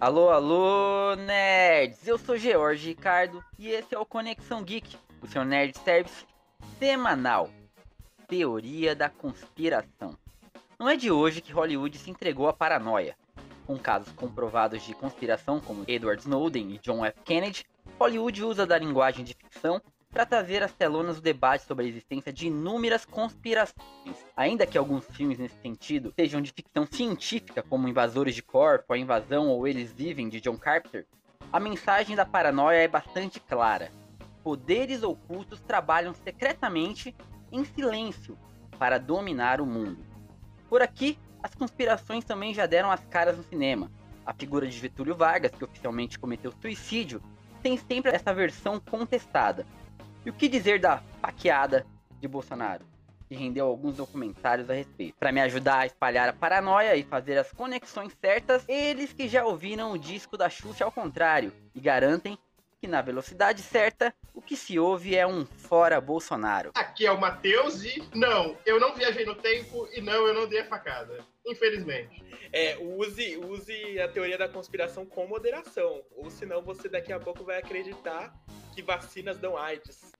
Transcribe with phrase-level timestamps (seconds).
[0.00, 2.06] Alô, alô, nerds!
[2.08, 6.26] Eu sou George Ricardo e esse é o Conexão Geek, o seu nerd service
[6.78, 7.50] semanal.
[8.26, 10.16] Teoria da conspiração.
[10.78, 13.16] Não é de hoje que Hollywood se entregou à paranoia.
[13.66, 17.20] Com casos comprovados de conspiração como Edward Snowden e John F.
[17.24, 17.64] Kennedy,
[17.98, 19.80] Hollywood usa da linguagem de ficção
[20.12, 23.82] para trazer às telonas o debate sobre a existência de inúmeras conspirações.
[24.36, 28.98] Ainda que alguns filmes nesse sentido sejam de ficção científica, como Invasores de Corpo, A
[28.98, 31.06] Invasão ou Eles Vivem, de John Carpenter,
[31.50, 33.90] a mensagem da paranoia é bastante clara.
[34.44, 37.16] Poderes ocultos trabalham secretamente
[37.50, 38.36] em silêncio
[38.78, 40.04] para dominar o mundo.
[40.68, 43.90] Por aqui, as conspirações também já deram as caras no cinema.
[44.26, 47.22] A figura de Getúlio Vargas, que oficialmente cometeu suicídio,
[47.62, 49.66] tem sempre essa versão contestada,
[50.24, 51.86] e o que dizer da paqueada
[52.20, 52.84] de Bolsonaro?
[53.28, 55.16] Que rendeu alguns documentários a respeito.
[55.18, 59.44] Para me ajudar a espalhar a paranoia e fazer as conexões certas, eles que já
[59.44, 62.38] ouviram o disco da Xuxa ao contrário e garantem
[62.80, 66.72] que na velocidade certa, o que se ouve é um fora Bolsonaro.
[66.74, 70.48] Aqui é o Matheus e não, eu não viajei no tempo e não, eu não
[70.48, 71.24] dei a facada.
[71.46, 72.22] Infelizmente.
[72.52, 77.44] É, use, use a teoria da conspiração com moderação, ou senão você daqui a pouco
[77.44, 78.34] vai acreditar
[78.74, 80.12] que vacinas dão AIDS.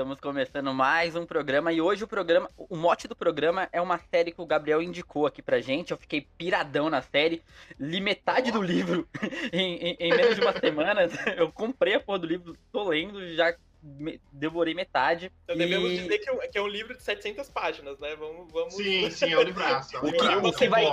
[0.00, 3.98] Estamos começando mais um programa e hoje o programa, o mote do programa é uma
[3.98, 5.90] série que o Gabriel indicou aqui pra gente.
[5.90, 7.42] Eu fiquei piradão na série,
[7.78, 9.06] li metade do livro
[9.52, 11.02] em, em, em menos de uma semana.
[11.36, 15.30] Eu comprei a porra do livro, tô lendo, já me, devorei metade.
[15.44, 15.58] Então e...
[15.58, 18.16] devemos dizer que, é que é um livro de 700 páginas, né?
[18.16, 18.74] Vamos, vamos...
[18.76, 19.98] Sim, sim, é um livraço.
[19.98, 20.86] o, que, o que vai...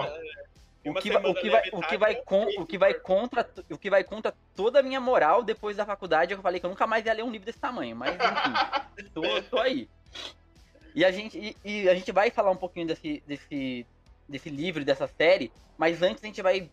[0.89, 3.89] O que, o, que vai, o, que vai com, o que vai contra o que
[3.89, 7.05] vai contra toda a minha moral depois da faculdade eu falei que eu nunca mais
[7.05, 9.89] ia ler um livro desse tamanho mas enfim tô, tô aí.
[10.95, 13.85] E a gente e, e, a gente vai falar um pouquinho desse, desse
[14.27, 16.69] desse livro dessa série mas antes a gente vai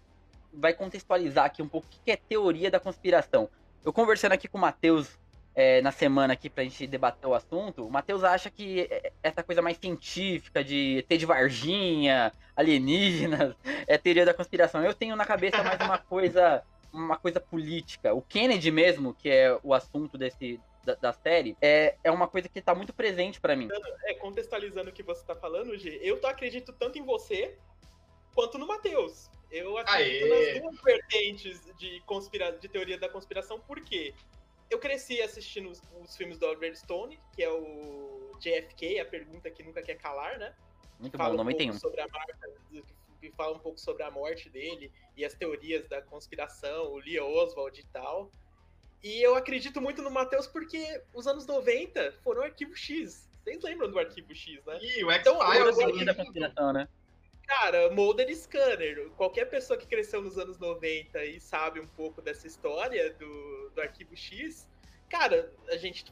[0.53, 3.49] vai contextualizar aqui um pouco o que é teoria da conspiração.
[3.85, 5.19] Eu conversando aqui com o Matheus
[5.55, 8.89] é, na semana aqui pra gente debater o assunto, o Matheus acha que
[9.23, 13.55] essa coisa mais científica de ter de Varginha, alienígenas,
[13.87, 14.85] é teoria da conspiração.
[14.85, 16.63] Eu tenho na cabeça mais uma coisa,
[16.93, 18.13] uma coisa política.
[18.13, 22.49] O Kennedy mesmo, que é o assunto desse, da, da, série, é, é uma coisa
[22.49, 23.69] que tá muito presente para mim.
[24.05, 27.57] É, contextualizando o que você tá falando, G, eu tô acredito tanto em você
[28.35, 29.31] quanto no Matheus.
[29.51, 30.55] Eu acredito Aê.
[30.55, 34.13] nas duas vertentes de, conspira de teoria da conspiração, por quê?
[34.75, 39.51] Eu cresci assistindo os, os, filmes do Albert Stone, que é o JFK, a pergunta
[39.51, 40.53] que nunca quer calar, né?
[40.99, 41.79] Muito fala bom, não um tem um.
[41.79, 42.37] Sobre a marca,
[43.21, 47.21] que fala um pouco sobre a morte dele e as teorias da conspiração, o Lee
[47.21, 48.31] Oswald e tal.
[49.03, 53.29] E eu acredito muito no Matheus porque os anos 90 foram o Arquivo X.
[53.43, 54.79] Vocês lembram do Arquivo X, né?
[54.83, 56.89] E o X-Files então, da conspiração, né?
[57.47, 59.11] Cara, Mulder e Scanner.
[59.17, 63.81] Qualquer pessoa que cresceu nos anos 90 e sabe um pouco dessa história do, do
[63.81, 64.69] Arquivo X,
[65.11, 66.07] cara, a gente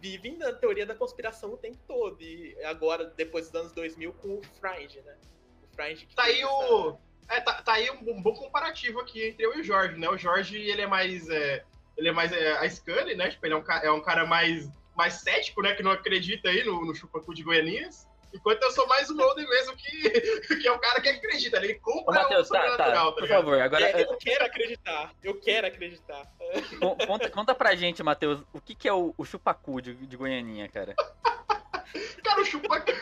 [0.00, 2.20] vive na teoria da conspiração o tempo todo.
[2.20, 5.16] E agora, depois dos anos 2000, com o Fringe, né?
[5.62, 6.98] O Fringe que Tá aí o.
[7.28, 10.08] É, tá, tá, aí um, bom comparativo aqui entre eu e o Jorge, né?
[10.08, 11.28] O Jorge, ele é mais.
[11.30, 11.64] É,
[11.96, 13.30] ele é mais é, a Scully, né?
[13.30, 15.74] Tipo, ele é um, é um cara mais, mais cético, né?
[15.74, 18.06] Que não acredita aí no, no chupacu de Goianinhas.
[18.34, 20.10] Enquanto eu sou mais o Golden mesmo, que,
[20.60, 21.58] que é o cara que acredita?
[21.58, 23.84] Ele compra Ô, Mateus, o tá, tá, tá por favor, agora...
[23.84, 26.26] É, eu quero acreditar, eu quero acreditar.
[27.06, 30.68] Conta, conta pra gente, Matheus, o que, que é o, o chupacu de, de Goianinha,
[30.68, 30.94] cara?
[32.24, 32.92] cara, o chupacu...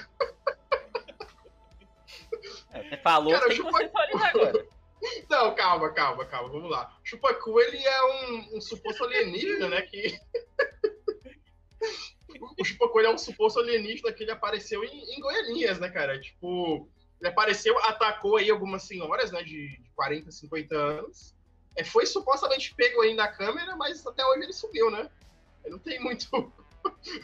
[2.73, 4.67] É, você falou, cara, tem que contextualizar agora.
[5.29, 6.97] Não, calma, calma, calma, vamos lá.
[7.03, 10.17] O Chupacu, ele é um, um suposto alienígena, né, que
[12.59, 16.21] o Chupacoelho é um suposto alienígena que ele apareceu em, em Goianinhas, né, cara?
[16.21, 16.89] Tipo,
[17.21, 21.35] ele apareceu, atacou aí algumas senhoras, né, de, de 40, 50 anos.
[21.77, 25.09] É, foi supostamente pego aí na câmera, mas até hoje ele sumiu, né?
[25.67, 26.29] Não tem muito.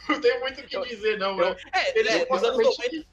[0.07, 1.55] não tem muito o que dizer, não, né?
[1.73, 3.05] É, ele é, anos 90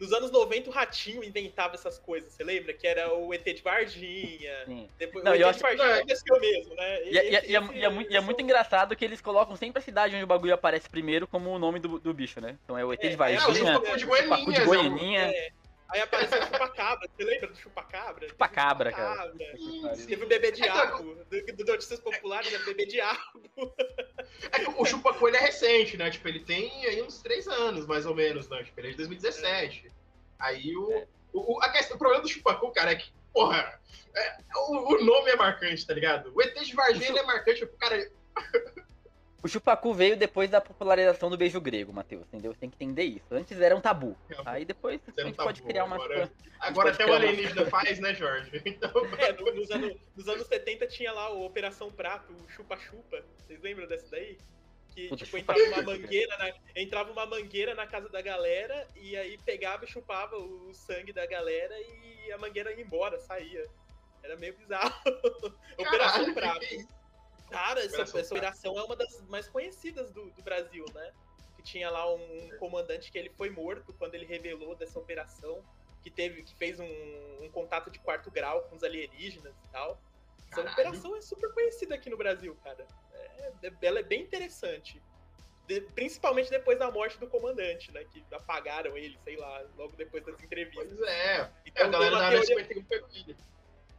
[0.00, 2.72] nos anos 90 o Ratinho inventava essas coisas, você lembra?
[2.72, 4.64] Que era o ET de Varginha.
[4.64, 4.88] Sim.
[4.98, 5.98] Depois, Não, o ET de Varginha é.
[5.98, 7.04] aconteceu mesmo, né?
[7.04, 9.82] E, e, e, esse, e, é, muito, é muito engraçado que eles colocam sempre a
[9.82, 12.56] cidade onde o bagulho aparece primeiro como o nome do, do bicho, né?
[12.64, 14.52] Então é o ET de Varginha, é, o de Goianinha.
[14.52, 15.52] De Goianinha.
[15.92, 15.96] É.
[15.96, 17.08] Aí apareceu o chupacabra.
[17.08, 18.28] Você lembra do chupacabra?
[18.28, 19.32] Chupacabra, cara.
[20.06, 21.14] Teve o bebê diabo.
[21.24, 23.20] Do, do Notícias Populares, é bebê diabo.
[24.52, 26.10] É que o chupacoelho é recente, né?
[26.10, 28.62] Tipo, ele tem aí uns três anos, mais ou menos, né?
[28.64, 29.86] Tipo, ele é de 2017.
[29.86, 29.90] É.
[30.38, 31.06] Aí o, é.
[31.32, 33.80] o, a questão, o problema do Chupacu, cara, é que, porra,
[34.14, 36.32] é, o, o, nome é marcante, tá ligado?
[36.34, 38.10] O ET de Varginha é marcante, cara.
[39.42, 42.52] O chupacu veio depois da popularização do beijo grego, Matheus, entendeu?
[42.52, 43.26] Você tem que entender isso.
[43.30, 44.16] Antes era um tabu.
[44.44, 45.96] Aí depois a gente pode criar uma.
[45.96, 47.70] Agora, agora até o alienígena uma...
[47.70, 48.50] faz, né, Jorge?
[48.64, 48.90] Então...
[49.18, 53.24] É, nos, anos, nos anos 70 tinha lá o Operação Prato, o chupa-chupa.
[53.38, 54.36] Vocês lembram dessa daí?
[54.94, 59.16] Que Puta, tipo, entrava uma mangueira na, entrava uma mangueira na casa da galera e
[59.16, 63.66] aí pegava e chupava o sangue da galera e a mangueira ia embora, saía.
[64.22, 64.92] Era meio bizarro.
[65.78, 66.66] Operação Prato.
[67.50, 71.12] Cara, essa, essa operação é uma das mais conhecidas do, do Brasil, né?
[71.56, 75.62] Que tinha lá um, um, comandante que ele foi morto quando ele revelou dessa operação,
[76.02, 80.00] que teve, que fez um, um contato de quarto grau com os alienígenas e tal.
[80.50, 80.72] Essa Caralho.
[80.72, 82.86] operação é super conhecida aqui no Brasil, cara.
[83.12, 85.02] É, é, ela é bem interessante.
[85.66, 88.04] De, principalmente depois da morte do comandante, né?
[88.04, 90.88] Que apagaram ele, sei lá, logo depois das entrevistas.
[90.88, 91.50] Pois é.
[91.66, 92.66] Então, a galera da área teoria...
[92.66, 93.36] 51 foi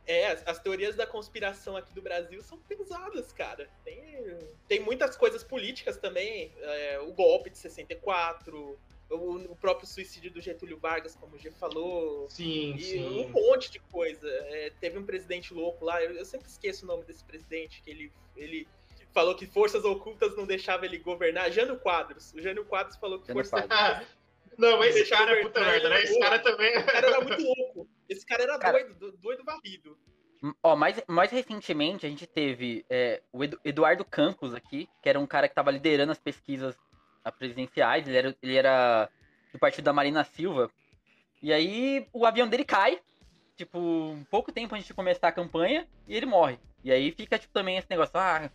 [0.05, 3.69] é, as, as, teorias da conspiração aqui do Brasil são pesadas, cara.
[3.83, 4.37] Tem,
[4.67, 6.51] tem muitas coisas políticas também.
[6.57, 11.51] É, o golpe de 64, o, o, próprio suicídio do Getúlio Vargas, como o G
[11.51, 12.29] falou.
[12.29, 13.25] Sim, e sim.
[13.25, 14.27] um monte de coisa.
[14.27, 17.89] É, teve um presidente louco lá, eu, eu, sempre esqueço o nome desse presidente, que
[17.89, 18.67] ele, ele
[19.13, 21.51] falou que forças ocultas não deixavam ele governar.
[21.51, 22.33] Jânio Quadros.
[22.33, 24.21] O Jânio Quadros falou que Jânio forças ocultas.
[24.57, 26.03] Não, esse cara é puta merda, né?
[26.03, 26.73] Esse cara também.
[26.73, 27.89] Esse cara era muito louco.
[28.11, 29.97] Esse cara era cara, doido, doido varrido.
[30.61, 35.25] Ó, mais, mais recentemente a gente teve é, o Eduardo Campos aqui, que era um
[35.25, 36.75] cara que estava liderando as pesquisas
[37.37, 39.09] presidenciais, ele era, ele era
[39.53, 40.69] do partido da Marina Silva.
[41.41, 42.99] E aí o avião dele cai,
[43.55, 46.59] tipo, um pouco tempo antes de começar a campanha, e ele morre.
[46.83, 48.51] E aí fica, tipo, também esse negócio, ah...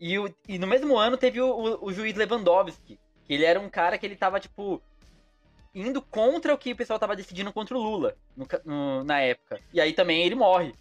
[0.00, 3.58] E, o, e no mesmo ano teve o, o, o juiz Lewandowski, que ele era
[3.58, 4.82] um cara que ele tava, tipo,
[5.76, 9.60] indo contra o que o pessoal tava decidindo contra o Lula no, no, na época.
[9.74, 10.72] E aí também ele morre.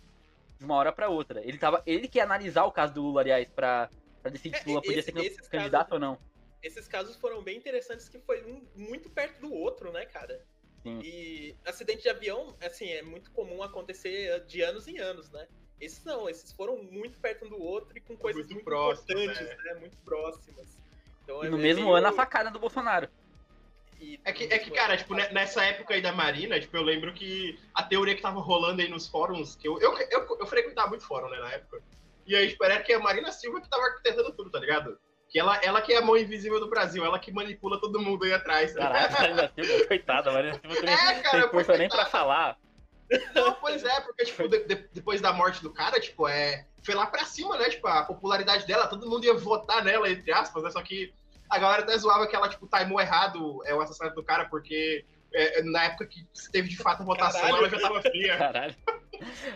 [0.58, 1.46] De uma hora para outra.
[1.46, 1.84] Ele tava.
[1.86, 3.90] Ele que ia analisar o caso do Lula, aliás, pra,
[4.22, 6.18] pra decidir se o Lula podia esse, ser candidato casos, ou não.
[6.64, 10.42] Esses casos foram bem interessantes que foi um muito perto do outro, né, cara?
[10.82, 11.02] Sim.
[11.04, 15.46] E acidente de avião, assim, é muito comum acontecer de anos em anos, né?
[15.82, 19.20] Esses não, esses foram muito perto um do outro e com coisas muito, muito próximo,
[19.20, 19.74] importantes, né?
[19.74, 19.80] né?
[19.82, 20.78] Muito próximas.
[21.22, 21.96] Então, e é no mesmo meio...
[21.96, 23.10] ano a facada do Bolsonaro.
[24.24, 27.60] É que, é que, cara, tipo, nessa época aí da Marina, tipo, eu lembro que
[27.74, 31.06] a teoria que tava rolando aí nos fóruns, que eu, eu, eu, eu frequentava muito
[31.06, 31.82] fórum, né, na época.
[32.26, 34.98] E aí, tipo, era que a Marina Silva que tava arquitetando tudo, tá ligado?
[35.30, 38.26] Que ela, ela que é a mão invisível do Brasil, ela que manipula todo mundo
[38.26, 38.74] aí atrás.
[38.74, 42.58] Tá Caraca, Marina Silva, coitada, Marina Silva tem, é, cara, tem força nem pra falar.
[43.36, 46.96] Não, pois é, porque, tipo, de, de, depois da morte do cara, tipo, é, foi
[46.96, 47.70] lá pra cima, né?
[47.70, 50.72] Tipo, a popularidade dela, todo mundo ia votar nela, entre aspas, né?
[50.72, 51.14] Só que
[51.50, 55.06] a galera até zoava que ela, tipo, timou errado é, o assassinato do cara, porque
[55.34, 57.58] é, na época que teve de fato a votação, Caralho.
[57.58, 58.38] ela já tava fria.
[58.38, 58.76] Caralho.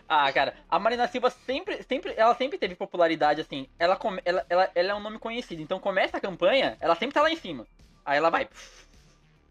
[0.08, 4.46] Ah, cara, a Marina Silva sempre, sempre, ela sempre teve popularidade, assim, ela, come, ela,
[4.50, 7.36] ela, ela é um nome conhecido, então começa a campanha, ela sempre tá lá em
[7.36, 7.68] cima.
[8.06, 8.86] Aí ela vai pff,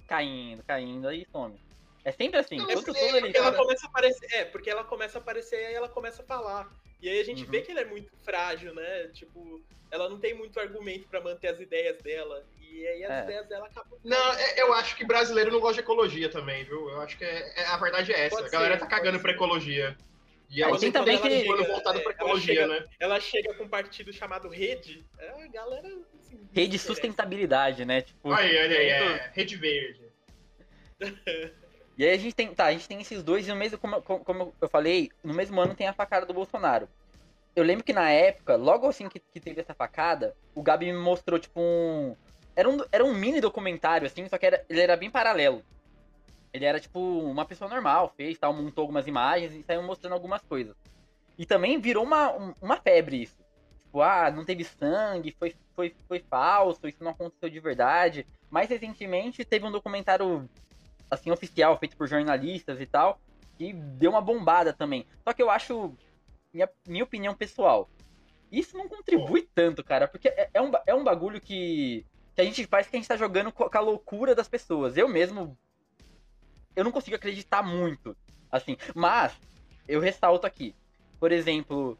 [0.06, 1.60] caindo, caindo, aí some.
[2.04, 2.56] É sempre assim.
[2.56, 5.66] Não, todo, todo porque ela começa a aparecer, é, porque ela começa a aparecer e
[5.66, 6.66] aí ela começa a falar.
[7.00, 7.50] E aí a gente uhum.
[7.50, 9.08] vê que ela é muito frágil, né?
[9.08, 12.44] Tipo, ela não tem muito argumento para manter as ideias dela.
[12.60, 13.22] E aí as é.
[13.24, 13.98] ideias dela acabam.
[14.04, 16.88] Não, é, eu acho que brasileiro não gosta de ecologia também, viu?
[16.90, 18.36] Eu acho que é, é a verdade é essa.
[18.36, 19.96] Pode a galera ser, tá cagando pra ecologia.
[20.50, 22.96] E ela tem também que chega, voltada pra ecologia, ela chega, né?
[22.98, 25.04] Ela chega com um partido chamado Rede.
[25.18, 25.88] É a galera.
[26.20, 28.00] Assim, Rede Sustentabilidade, né?
[28.00, 29.30] Tipo, aí, aí, aí, é.
[29.34, 30.08] Rede Verde.
[31.98, 34.00] E aí a gente tem, tá, a gente tem esses dois, e no mesmo, como,
[34.00, 36.88] como eu falei, no mesmo ano tem a facada do Bolsonaro.
[37.56, 40.98] Eu lembro que na época, logo assim que, que teve essa facada, o Gabi me
[40.98, 42.14] mostrou, tipo, um.
[42.54, 45.60] Era um, era um mini documentário, assim, só que era, ele era bem paralelo.
[46.52, 50.40] Ele era, tipo, uma pessoa normal, fez tal, montou algumas imagens e saiu mostrando algumas
[50.42, 50.76] coisas.
[51.36, 53.36] E também virou uma, uma febre isso.
[53.80, 58.24] Tipo, ah, não teve sangue, foi, foi, foi falso, isso não aconteceu de verdade.
[58.48, 60.48] Mais recentemente teve um documentário
[61.10, 63.20] assim, oficial, feito por jornalistas e tal,
[63.56, 65.06] que deu uma bombada também.
[65.24, 65.94] Só que eu acho,
[66.52, 67.88] minha, minha opinião pessoal,
[68.50, 72.44] isso não contribui tanto, cara, porque é, é, um, é um bagulho que, que a
[72.44, 74.96] gente faz que a gente tá jogando com a loucura das pessoas.
[74.96, 75.56] Eu mesmo,
[76.74, 78.16] eu não consigo acreditar muito,
[78.50, 79.36] assim, mas
[79.86, 80.74] eu ressalto aqui,
[81.18, 81.98] por exemplo,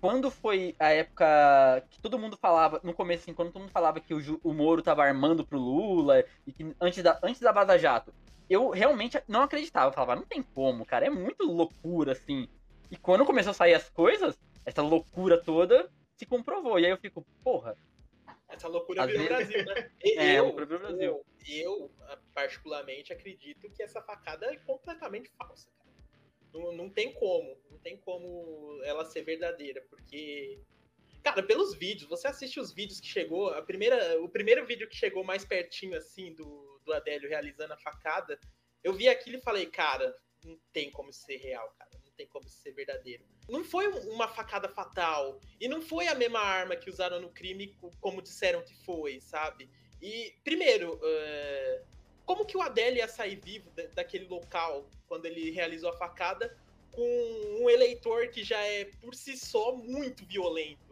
[0.00, 4.00] quando foi a época que todo mundo falava, no começo, assim, quando todo mundo falava
[4.00, 7.78] que o, o Moro tava armando pro Lula, e que antes da, antes da Vaza
[7.78, 8.14] Jato,
[8.50, 9.88] eu realmente não acreditava.
[9.88, 12.48] Eu falava, não tem como, cara, é muito loucura, assim.
[12.90, 16.78] E quando começou a sair as coisas, essa loucura toda se comprovou.
[16.78, 17.76] E aí eu fico, porra.
[18.48, 19.52] Essa loucura virou vezes...
[19.52, 19.90] Brasil, né?
[20.02, 21.00] é, eu, loucura virou Brasil.
[21.00, 21.90] Eu, eu,
[22.34, 25.90] particularmente, acredito que essa facada é completamente falsa, cara.
[26.52, 27.56] Não, não tem como.
[27.70, 30.58] Não tem como ela ser verdadeira, porque
[31.22, 34.96] Cara, pelos vídeos, você assiste os vídeos que chegou, a primeira, o primeiro vídeo que
[34.96, 38.38] chegou mais pertinho, assim, do, do Adélio realizando a facada,
[38.82, 42.48] eu vi aquilo e falei, cara, não tem como ser real, cara, não tem como
[42.48, 43.24] ser verdadeiro.
[43.48, 47.76] Não foi uma facada fatal, e não foi a mesma arma que usaram no crime,
[48.00, 49.70] como disseram que foi, sabe?
[50.02, 51.86] E, primeiro, uh,
[52.24, 56.56] como que o Adélio ia sair vivo daquele local quando ele realizou a facada
[56.90, 60.90] com um eleitor que já é, por si só, muito violento?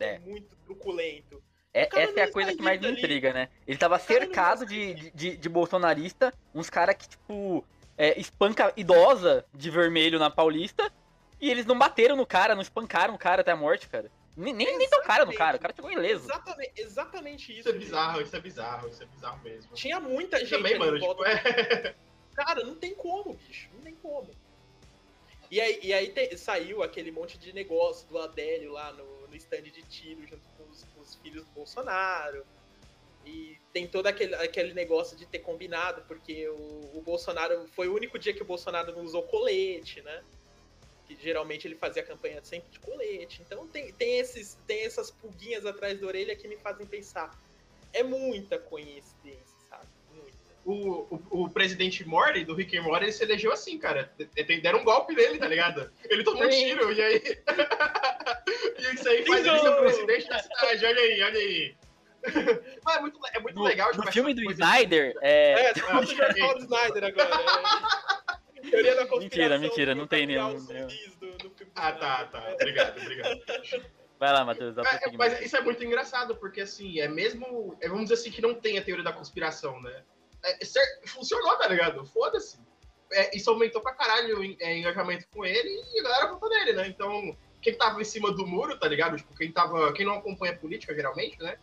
[0.00, 0.18] é.
[0.20, 1.42] muito truculento.
[1.72, 3.48] É, essa é a coisa que mais me intriga, né?
[3.66, 7.64] Ele tava cercado de, de, de, bolsonarista, uns caras que, tipo,
[7.96, 10.92] é, espanca idosa de vermelho na Paulista,
[11.40, 14.10] e eles não bateram no cara, não espancaram o cara até a morte, cara.
[14.36, 16.24] Nem, nem, nem tocaram no cara, o cara chegou ileso.
[16.24, 17.60] Exatamente, exatamente isso.
[17.60, 19.74] Isso é bizarro, isso é bizarro, isso é bizarro mesmo.
[19.74, 21.94] Tinha muita gente também, mano, tipo, é...
[22.34, 24.30] Cara, não tem como, bicho, não tem como.
[25.50, 29.34] E aí, e aí te, saiu aquele monte de negócio do Adélio lá no, no
[29.34, 32.46] stand de tiro junto com os, com os, filhos do Bolsonaro.
[33.26, 37.66] E tem todo aquele, aquele negócio de ter combinado, porque o, o Bolsonaro.
[37.74, 40.22] Foi o único dia que o Bolsonaro não usou colete, né?
[41.08, 43.42] Que geralmente ele fazia campanha sempre de colete.
[43.42, 47.36] Então tem, tem, esses, tem essas pulguinhas atrás da orelha que me fazem pensar.
[47.92, 49.49] É muita coincidência
[50.64, 54.12] o, o, o, presidente Morty, do Rick and Morty, ele se elegeu assim, cara.
[54.62, 55.90] Deram um golpe nele, tá ligado?
[56.08, 57.22] Ele tomou um tiro, e aí.
[58.78, 61.74] e isso aí faz ele ser presidente da cidade, olha aí, olha aí.
[62.84, 63.90] Mas é muito, é muito no, legal.
[63.94, 65.52] No filme do Snyder, é.
[65.52, 67.30] É, você pode jogar o Snyder agora.
[68.56, 68.70] É.
[68.70, 70.54] Teoria da mentira, mentira, não tem nenhum.
[70.62, 72.52] Do, do ah, tá, tá.
[72.52, 73.40] Obrigado, obrigado.
[74.18, 74.76] Vai lá, Matheus.
[74.76, 77.74] É, mas isso é muito engraçado, porque assim, é mesmo.
[77.80, 80.02] É, vamos dizer assim, que não tem a teoria da conspiração, né?
[80.42, 82.04] É, funcionou, tá ligado?
[82.06, 82.58] Foda-se.
[83.12, 86.72] É, isso aumentou pra caralho o é, engajamento com ele e a galera votou nele,
[86.72, 86.86] né?
[86.88, 89.16] Então, quem tava em cima do muro, tá ligado?
[89.16, 89.92] Tipo, quem tava.
[89.92, 91.56] Quem não acompanha política, geralmente, né?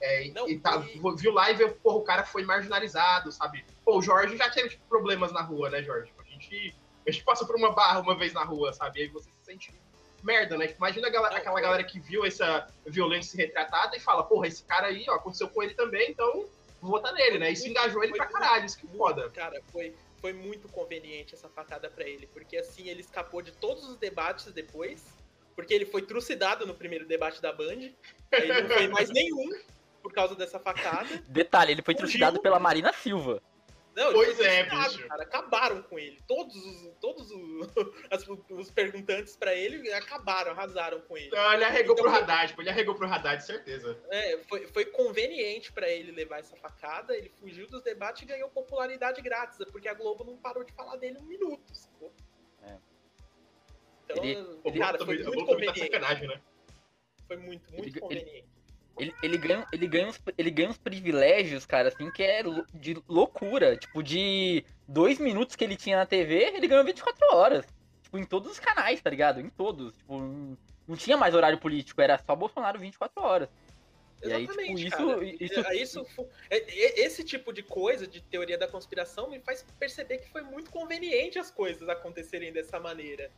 [0.00, 1.00] É, não, e tá, e...
[1.16, 3.64] viu lá e viu, porra, o cara foi marginalizado, sabe?
[3.84, 6.12] Pô, o Jorge já teve tipo, problemas na rua, né, Jorge?
[6.18, 6.74] A gente,
[7.06, 9.00] a gente passa por uma barra uma vez na rua, sabe?
[9.00, 9.74] E aí você se sente
[10.22, 10.66] merda, né?
[10.66, 14.88] Tipo, imagina galera, aquela galera que viu essa violência retratada e fala, porra, esse cara
[14.88, 16.46] aí, ó, aconteceu com ele também, então
[16.86, 17.50] votar nele, né?
[17.50, 19.28] Isso engajou ele pra caralho, isso que foda.
[19.30, 23.84] Cara, foi, foi muito conveniente essa facada para ele, porque assim ele escapou de todos
[23.88, 25.04] os debates depois,
[25.54, 27.90] porque ele foi trucidado no primeiro debate da Band,
[28.32, 29.50] ele não fez mais nenhum
[30.02, 31.22] por causa dessa facada.
[31.26, 33.42] Detalhe, ele foi trucidado pela Marina Silva.
[33.96, 35.08] Não, pois é, bicho.
[35.08, 36.20] Cara, acabaram com ele.
[36.28, 37.68] Todos os, todos os,
[38.50, 41.30] os perguntantes para ele acabaram, arrasaram com ele.
[41.30, 43.98] Não, ele arregou então, pro Haddad, ele arregou pro Haddad, certeza.
[44.10, 48.50] É, foi, foi conveniente para ele levar essa facada, ele fugiu dos debates e ganhou
[48.50, 52.12] popularidade grátis, porque a Globo não parou de falar dele um minuto, sacou?
[52.64, 52.76] É.
[54.04, 55.78] Então, ele, cara, foi muito tá conveniente.
[55.80, 56.42] Sacanagem, né?
[57.26, 58.55] Foi muito, muito ele, conveniente.
[58.98, 62.96] Ele, ele, ganha, ele, ganha uns, ele ganha uns privilégios, cara, assim, que é de
[63.08, 63.76] loucura.
[63.76, 67.66] Tipo, de dois minutos que ele tinha na TV, ele ganhou 24 horas.
[68.02, 69.40] Tipo, em todos os canais, tá ligado?
[69.40, 69.94] Em todos.
[69.96, 73.48] Tipo, não, não tinha mais horário político, era só Bolsonaro 24 horas.
[74.22, 76.06] Exatamente, e aí, tipo, isso, isso, é, isso,
[76.50, 80.70] é, Esse tipo de coisa, de teoria da conspiração, me faz perceber que foi muito
[80.70, 83.30] conveniente as coisas acontecerem dessa maneira.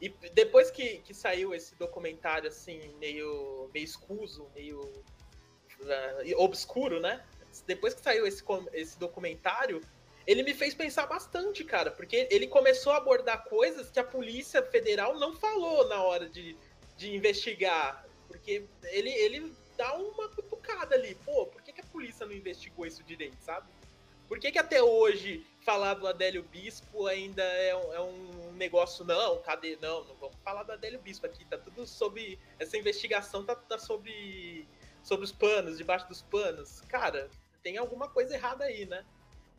[0.00, 7.22] E depois que, que saiu esse documentário, assim, meio, meio escuso, meio uh, obscuro, né?
[7.66, 8.42] Depois que saiu esse,
[8.72, 9.82] esse documentário,
[10.26, 14.62] ele me fez pensar bastante, cara, porque ele começou a abordar coisas que a Polícia
[14.62, 16.56] Federal não falou na hora de,
[16.96, 18.06] de investigar.
[18.26, 21.14] Porque ele, ele dá uma cutucada ali.
[21.24, 23.66] Pô, por que, que a polícia não investigou isso direito, sabe?
[24.28, 29.04] Por que, que até hoje falar do Adélio Bispo ainda é um, é um, negócio,
[29.04, 29.76] não, cadê?
[29.80, 32.38] Não, não vamos falar do Adélio Bispo aqui, tá tudo sobre.
[32.58, 34.66] Essa investigação tá, tá sobre,
[35.02, 36.80] sobre os panos, debaixo dos panos.
[36.82, 37.30] Cara,
[37.62, 39.04] tem alguma coisa errada aí, né?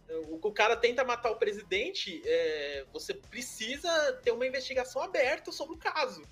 [0.10, 5.76] O, o cara tenta matar o presidente, é, você precisa ter uma investigação aberta sobre
[5.76, 6.24] o caso.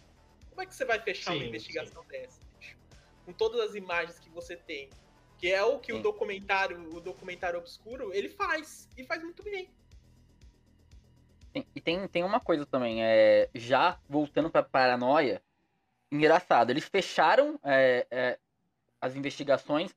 [0.49, 2.09] Como é que você vai fechar sim, uma investigação sim.
[2.09, 2.77] dessa, bicho?
[3.25, 4.89] Com todas as imagens que você tem.
[5.39, 5.99] Que é o que Sim.
[5.99, 8.89] o documentário, o documentário obscuro, ele faz.
[8.97, 9.69] E faz muito bem.
[11.73, 15.41] E tem, tem uma coisa também, é, já voltando pra paranoia,
[16.11, 18.39] engraçado, eles fecharam é, é,
[19.01, 19.95] as investigações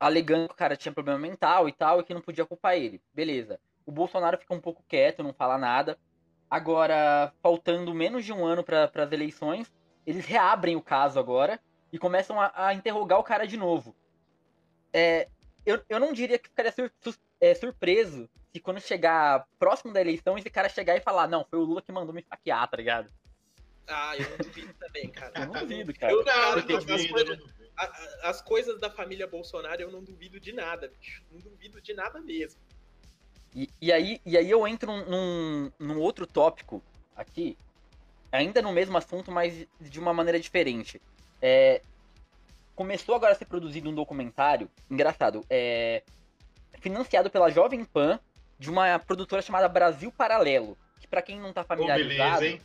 [0.00, 3.00] alegando que o cara tinha problema mental e tal, e que não podia culpar ele.
[3.12, 3.60] Beleza.
[3.86, 5.98] O Bolsonaro fica um pouco quieto, não fala nada.
[6.50, 9.72] Agora, faltando menos de um ano para as eleições,
[10.06, 11.60] eles reabrem o caso agora
[11.92, 13.94] e começam a, a interrogar o cara de novo
[14.94, 15.28] é,
[15.66, 20.00] eu, eu não diria que ficaria sur, sur, é, surpreso se quando chegar próximo da
[20.00, 22.76] eleição esse cara chegar e falar, não, foi o Lula que mandou me faquear, tá
[22.76, 23.10] ligado?
[23.88, 25.32] Ah, eu não duvido também, cara.
[25.34, 26.12] Eu não duvido, cara.
[26.12, 27.38] Eu, não, duvido, as, coisas,
[28.22, 31.22] as coisas da família Bolsonaro eu não duvido de nada, bicho.
[31.32, 32.60] Não duvido de nada mesmo.
[33.54, 36.82] E, e, aí, e aí eu entro num, num outro tópico
[37.16, 37.58] aqui,
[38.30, 41.02] ainda no mesmo assunto, mas de uma maneira diferente.
[41.42, 41.82] É,
[42.74, 46.02] começou agora a ser produzido um documentário, engraçado, é,
[46.80, 48.18] financiado pela Jovem Pan,
[48.58, 50.76] de uma produtora chamada Brasil Paralelo.
[51.00, 52.36] Que para quem não tá familiarizado.
[52.36, 52.60] Oh, beleza, hein?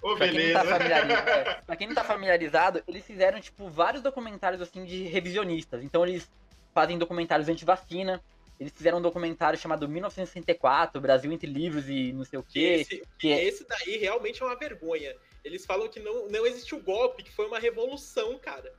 [0.00, 0.62] Oh, pra, quem tá
[1.66, 5.82] pra quem não tá familiarizado, eles fizeram, tipo, vários documentários assim de revisionistas.
[5.82, 6.30] Então eles
[6.72, 8.22] fazem documentários anti-vacina,
[8.60, 12.80] eles fizeram um documentário chamado 1964, Brasil entre livros e não sei o quê.
[12.80, 13.44] Esse, que é...
[13.44, 15.14] esse daí realmente é uma vergonha.
[15.44, 18.72] Eles falam que não, não existiu golpe, que foi uma revolução, cara.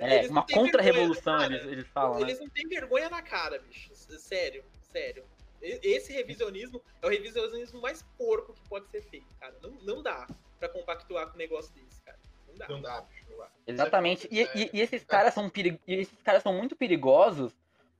[0.00, 2.20] É, eles uma contra-revolução, eles, eles falam.
[2.20, 2.44] Eles né?
[2.44, 3.94] não têm vergonha na cara, bicho.
[3.94, 5.24] Sério, sério.
[5.60, 9.54] Esse revisionismo é o revisionismo mais porco que pode ser feito, cara.
[9.62, 10.26] Não, não dá
[10.58, 12.18] pra compactuar com um negócio desse, cara.
[12.48, 12.68] Não dá.
[12.68, 13.24] Não dá, bicho.
[13.30, 13.50] Não dá.
[13.66, 14.26] Exatamente.
[14.30, 15.78] E, e, e, esses caras são perig...
[15.86, 17.52] esses caras são muito perigosos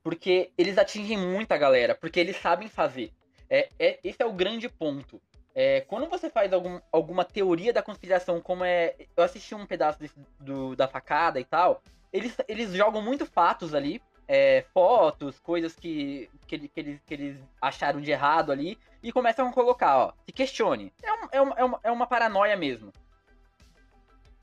[0.03, 3.11] porque eles atingem muita galera, porque eles sabem fazer.
[3.47, 5.21] É, é, esse é o grande ponto.
[5.53, 8.95] É, quando você faz algum, alguma teoria da conspiração, como é.
[9.15, 11.81] Eu assisti um pedaço desse, do, da facada e tal.
[12.11, 17.37] Eles, eles jogam muito fatos ali, é, fotos, coisas que, que, que, eles, que eles
[17.61, 20.93] acharam de errado ali, e começam a colocar, ó, se questione.
[21.01, 22.93] É, um, é, uma, é, uma, é uma paranoia mesmo.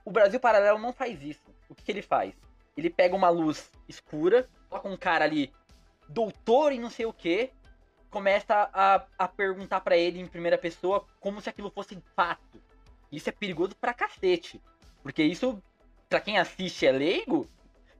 [0.04, 1.42] O Brasil Paralelo não faz isso.
[1.68, 2.34] O que, que ele faz?
[2.76, 5.52] Ele pega uma luz escura, coloca um cara ali,
[6.08, 7.50] doutor e não sei o que,
[8.10, 12.62] começa a, a perguntar para ele em primeira pessoa como se aquilo fosse fato.
[13.10, 14.60] Isso é perigoso pra cacete.
[15.02, 15.62] Porque isso,
[16.08, 17.48] pra quem assiste é leigo,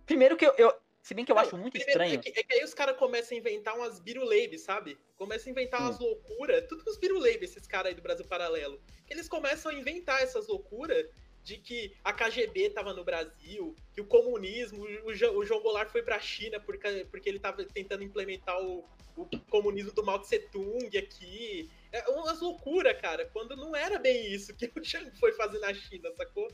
[0.07, 0.55] primeiro que eu.
[0.59, 0.73] eu
[1.03, 2.17] se bem que eu não, acho muito estranho.
[2.17, 4.99] É que, é que, aí os caras começam a inventar umas biruleibes, sabe?
[5.17, 6.67] Começam a inventar umas loucuras.
[6.69, 8.79] Tudo os biruleibes, esses caras aí do Brasil Paralelo.
[9.09, 11.07] Eles começam a inventar essas loucuras
[11.49, 16.03] de que a KGB estava no Brasil, que o comunismo, o, o João Goulart foi
[16.03, 18.85] para a China porque, porque ele estava tentando implementar o,
[19.17, 21.71] o, comunismo do Mao Tse Tung aqui.
[21.91, 25.73] É umas loucuras, cara, quando não era bem isso que o Chang foi fazer na
[25.73, 26.53] China, sacou?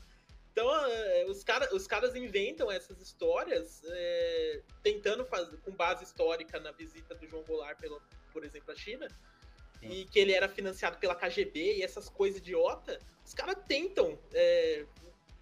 [0.53, 6.57] Então, é, os, cara, os caras inventam essas histórias é, tentando fazer, com base histórica
[6.57, 9.09] na visita do João Goulart, pelo, por exemplo, à China,
[9.81, 9.89] Sim.
[9.89, 14.85] e que ele era financiado pela KGB e essas coisas idiota, os caras tentam é,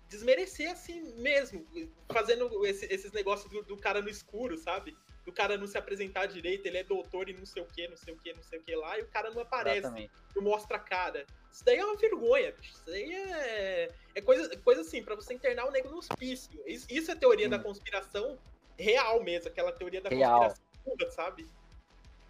[0.09, 1.65] desmerecer assim mesmo,
[2.11, 4.95] fazendo esse, esses negócios do, do, cara no escuro, sabe?
[5.25, 7.97] Do cara não se apresentar direito, ele é doutor e não sei o que, não
[7.97, 10.11] sei o que, não sei o que lá, e o cara não aparece, Exatamente.
[10.35, 11.25] não mostra a cara.
[11.51, 12.73] Isso daí é uma vergonha, bicho.
[12.73, 16.49] Isso daí é, é coisa, coisa assim, para você internar o nego no hospício.
[16.65, 18.37] Isso, isso é teoria da conspiração
[18.77, 20.39] real mesmo, aquela teoria da real.
[20.39, 21.47] conspiração pura, sabe?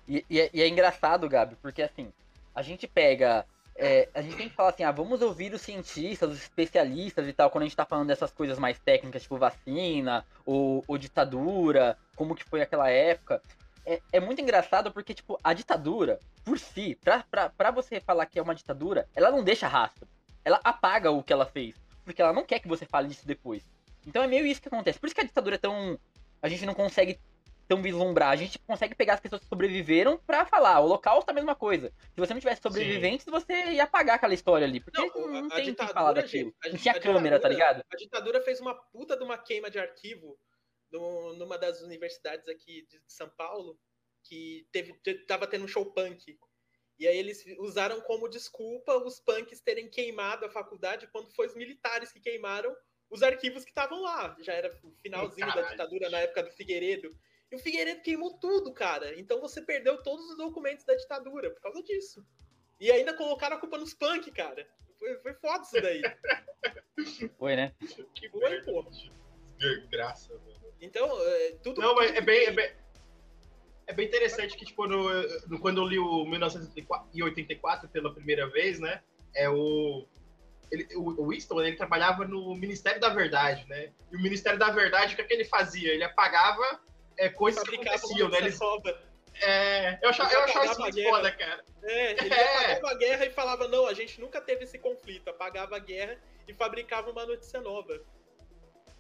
[0.07, 2.11] E, e, é, e, é, engraçado, Gabi, porque assim,
[2.53, 3.45] a gente pega.
[3.75, 7.33] É, a gente tem que falar assim, ah, vamos ouvir os cientistas, os especialistas e
[7.33, 11.97] tal, quando a gente tá falando dessas coisas mais técnicas, tipo vacina, ou, ou ditadura,
[12.15, 13.41] como que foi aquela época.
[13.85, 18.25] É, é, muito engraçado porque, tipo, a ditadura, por si, pra, pra, pra você falar
[18.27, 20.07] que é uma ditadura, ela não deixa rastro.
[20.45, 21.75] Ela apaga o que ela fez.
[22.05, 23.63] Porque ela não quer que você fale disso depois.
[24.05, 24.99] Então é meio isso que acontece.
[24.99, 25.97] Por isso que a ditadura é tão.
[26.41, 27.19] A gente não consegue
[27.67, 28.29] tão vislumbrar.
[28.29, 30.79] A gente consegue pegar as pessoas que sobreviveram pra falar.
[30.79, 31.91] O local é a mesma coisa.
[32.13, 33.31] Se você não tivesse sobreviventes, Sim.
[33.31, 34.79] você ia apagar aquela história ali.
[34.79, 36.53] Porque não, não a, tem o que falar daquilo.
[36.63, 37.83] A, não tinha a câmera, tá ligado?
[37.91, 40.37] A ditadura fez uma puta de uma queima de arquivo
[40.91, 43.79] no, numa das universidades aqui de São Paulo,
[44.23, 44.93] que teve,
[45.27, 46.37] tava tendo um show punk.
[46.99, 51.55] E aí eles usaram como desculpa os punks terem queimado a faculdade quando foi os
[51.55, 52.73] militares que queimaram
[53.09, 54.35] os arquivos que estavam lá.
[54.39, 55.65] Já era o finalzinho Caralho.
[55.65, 57.15] da ditadura, na época do Figueiredo.
[57.53, 59.13] E o Figueiredo queimou tudo, cara.
[59.19, 62.25] Então você perdeu todos os documentos da ditadura por causa disso.
[62.79, 64.67] E ainda colocaram a culpa nos punk, cara.
[64.97, 66.01] Foi, foi foda isso daí.
[67.37, 67.73] Foi, né?
[68.15, 68.85] Que foi, pô.
[69.91, 70.73] Graça, mano.
[70.79, 71.81] Então, é, tudo.
[71.81, 72.71] Não, mas é bem, é bem,
[73.87, 75.09] é bem interessante que, tipo, no,
[75.47, 79.03] no, quando eu li o 1984 pela primeira vez, né?
[79.35, 80.07] É o.
[80.71, 83.91] Ele, o, o Winston, ele trabalhava no Ministério da Verdade, né?
[84.11, 85.93] E o Ministério da Verdade, o que, é que ele fazia?
[85.93, 86.81] Ele apagava
[87.17, 88.37] é, coisas que aconteciam, né?
[88.37, 88.59] Eles,
[89.41, 91.63] é, eu achava, eu achava isso muito foda, cara.
[91.83, 92.73] É, ele é.
[92.73, 95.29] apagava a guerra e falava, não, a gente nunca teve esse conflito.
[95.29, 97.99] Apagava a guerra e fabricava uma notícia nova.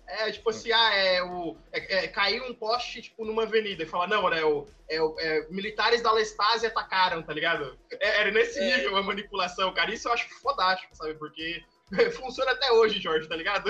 [0.05, 1.55] É, tipo assim, ah, é o.
[1.71, 3.83] É, é, caiu um poste, tipo, numa avenida.
[3.83, 7.77] E fala, não, né, o, é, é, militares da Lestásia atacaram, tá ligado?
[7.89, 8.77] É, era nesse é.
[8.77, 9.93] nível a manipulação, cara.
[9.93, 11.13] Isso eu acho fodástico, sabe?
[11.13, 11.63] Porque
[12.15, 13.69] funciona até hoje, Jorge, tá ligado?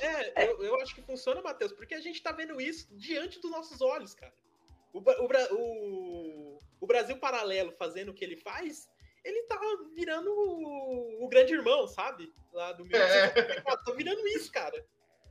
[0.00, 3.50] é, eu, eu, acho que funciona, Matheus, porque a gente tá vendo isso diante dos
[3.50, 4.32] nossos olhos, cara.
[4.92, 8.88] O, o, o, o Brasil Paralelo fazendo o que ele faz,
[9.24, 9.58] ele tá
[9.94, 12.32] virando o, o grande irmão, sabe?
[12.52, 13.00] Lá do meu.
[13.00, 13.60] É.
[13.60, 14.84] Tá virando isso, cara.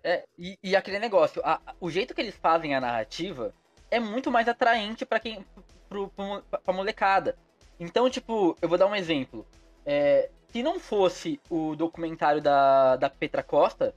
[0.04, 3.54] É, e, e aquele negócio, a, o jeito que eles fazem a narrativa
[3.90, 5.46] é muito mais atraente para quem.
[5.88, 7.38] Pro, pro, pra molecada.
[7.80, 9.48] Então, tipo, eu vou dar um exemplo.
[9.86, 13.94] É, se não fosse o documentário da, da Petra Costa,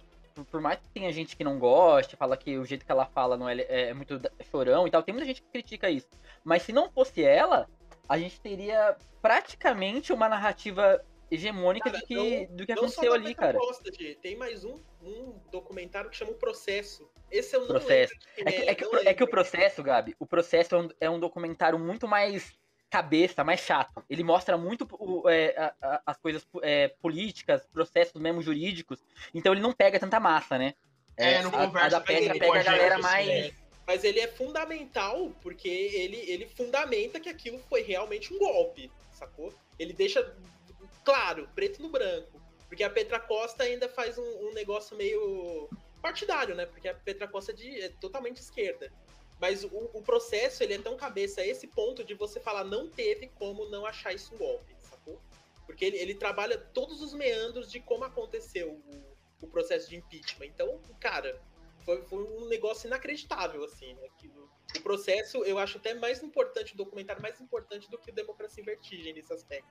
[0.51, 3.37] por, mais que tenha gente que não goste, fala que o jeito que ela fala
[3.37, 4.19] não é, é, é muito
[4.51, 6.09] chorão e tal, tem muita gente que critica isso.
[6.43, 7.69] Mas se não fosse ela,
[8.09, 13.35] a gente teria praticamente uma narrativa hegemônica cara, do que, não, do que aconteceu ali,
[13.35, 13.59] cara.
[13.59, 13.91] Costa,
[14.23, 17.07] tem mais um, um documentário que chama O Processo.
[17.31, 18.15] Esse é um processo.
[18.39, 21.21] É que, é, que, é, que, o processo, Gabi, o processo é um, é um
[21.21, 22.57] documentário muito mais
[22.91, 24.05] cabeça, mais chato.
[24.09, 24.87] Ele mostra muito
[25.29, 29.03] é, a, a, as coisas é, políticas, processos mesmo jurídicos.
[29.35, 30.75] Então ele não pega tanta massa, né?
[31.17, 31.87] É, é não a, conversa.
[31.87, 33.29] A da Petra pega a galera mais.
[33.29, 33.53] É.
[33.87, 39.55] Mas ele é fundamental porque ele, ele fundamenta que aquilo foi realmente um golpe, sacou?
[39.79, 40.35] Ele deixa
[41.05, 42.41] claro, preto no branco.
[42.69, 45.69] Porque a Petra Costa ainda faz um, um negócio meio
[46.03, 46.67] partidário, né?
[46.67, 48.93] Porque a Petra Costa é, de, é totalmente esquerda.
[49.41, 52.89] Mas o, o, processo, ele é tão cabeça a esse ponto de você falar, não
[52.89, 55.21] teve como não achar isso um golpe, sacou?
[55.67, 60.47] Porque ele, ele trabalha todos os meandros de como aconteceu o, o processo de impeachment.
[60.47, 61.39] Então, cara,
[61.85, 64.09] foi, foi um negócio inacreditável, assim, né?
[64.77, 68.63] O processo, eu acho até mais importante, o documentário mais importante do que o Democracia
[68.63, 69.71] em Vertigem nesse aspecto.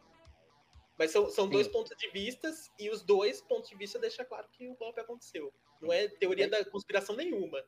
[0.97, 2.49] Mas são, são dois pontos de vista
[2.79, 5.53] e os dois pontos de vista deixam claro que o golpe aconteceu.
[5.81, 6.49] Não é teoria é.
[6.49, 7.61] da conspiração nenhuma.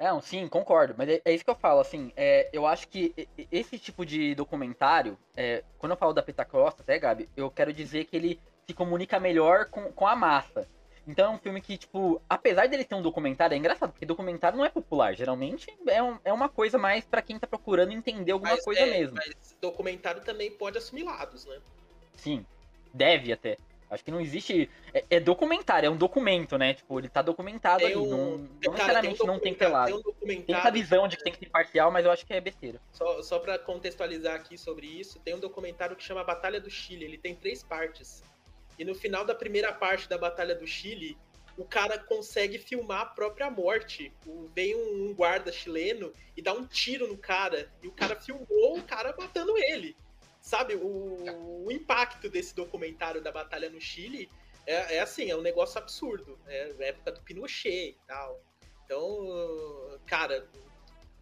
[0.00, 0.94] É, sim, concordo.
[0.96, 3.14] Mas é, é, isso que eu falo, assim, é, eu acho que
[3.52, 7.70] esse tipo de documentário, é, quando eu falo da Peta Costa, até, Gabi, eu quero
[7.70, 10.66] dizer que ele se comunica melhor com, com a massa.
[11.06, 14.56] Então é um filme que, tipo, apesar dele ter um documentário, é engraçado, porque documentário
[14.56, 15.14] não é popular.
[15.14, 18.80] Geralmente é, um, é uma coisa mais para quem tá procurando entender alguma mas coisa
[18.80, 19.16] é, mesmo.
[19.16, 21.58] Mas documentário também pode assumir lados, né?
[22.14, 22.46] Sim,
[22.94, 23.58] deve até.
[23.90, 24.70] Acho que não existe.
[24.94, 26.74] É, é, documentário, é um documento, né?
[26.74, 27.96] Tipo, ele tá documentado tem ali.
[27.96, 30.00] Um, não, não necessariamente um não tem que ter lado.
[30.00, 32.32] Tem, um tem essa visão de que tem que ser parcial, mas eu acho que
[32.32, 32.80] é besteira.
[32.92, 37.04] Só, só pra contextualizar aqui sobre isso, tem um documentário que chama Batalha do Chile.
[37.04, 38.22] Ele tem três partes.
[38.78, 41.18] E no final da primeira parte da Batalha do Chile,
[41.58, 44.12] o cara consegue filmar a própria morte.
[44.54, 47.68] Vem um guarda chileno e dá um tiro no cara.
[47.82, 49.96] E o cara filmou o cara matando ele
[50.40, 54.30] sabe, o, o, impacto desse documentário da batalha no Chile
[54.66, 56.38] é, é assim, é um negócio absurdo.
[56.46, 58.42] É época do Pinochet e tal.
[58.84, 60.48] Então, cara,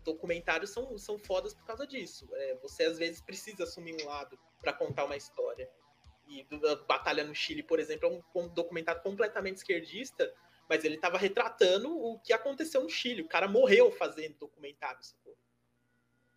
[0.05, 2.29] documentários são, são fodas por causa disso.
[2.33, 5.69] É, você às vezes precisa assumir um lado para contar uma história.
[6.27, 10.33] E a Batalha no Chile, por exemplo, é um, um documentário completamente esquerdista,
[10.69, 13.23] mas ele estava retratando o que aconteceu no Chile.
[13.23, 15.37] O cara morreu fazendo documentário, sacou?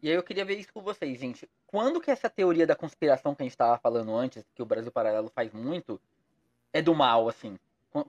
[0.02, 1.48] E aí eu queria ver isso com vocês, gente.
[1.72, 4.92] Quando que essa teoria da conspiração que a gente estava falando antes, que o Brasil
[4.92, 6.00] Paralelo faz muito,
[6.74, 7.58] é do mal, assim?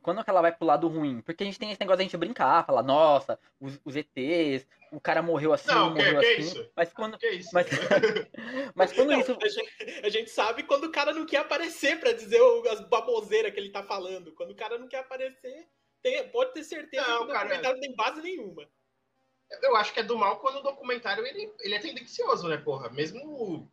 [0.00, 1.20] Quando que ela vai pro lado ruim?
[1.20, 4.64] Porque a gente tem esse negócio de a gente brincar, falar, nossa, os, os ETs,
[4.92, 6.34] o cara morreu assim, não, morreu que, assim.
[6.36, 6.70] Que isso?
[6.76, 7.18] Mas quando.
[7.18, 7.50] Que isso?
[7.52, 7.66] Mas,
[8.76, 9.36] mas quando não, isso.
[9.40, 13.52] A gente, a gente, sabe quando o cara não quer aparecer para dizer as baboseiras
[13.52, 14.32] que ele tá falando.
[14.32, 15.68] Quando o cara não quer aparecer,
[16.00, 17.60] tem, pode ter certeza não, que o cara...
[17.60, 18.68] não tem base nenhuma.
[19.62, 22.88] Eu acho que é do mal quando o documentário ele, ele é tendencioso, né, porra?
[22.90, 23.70] Mesmo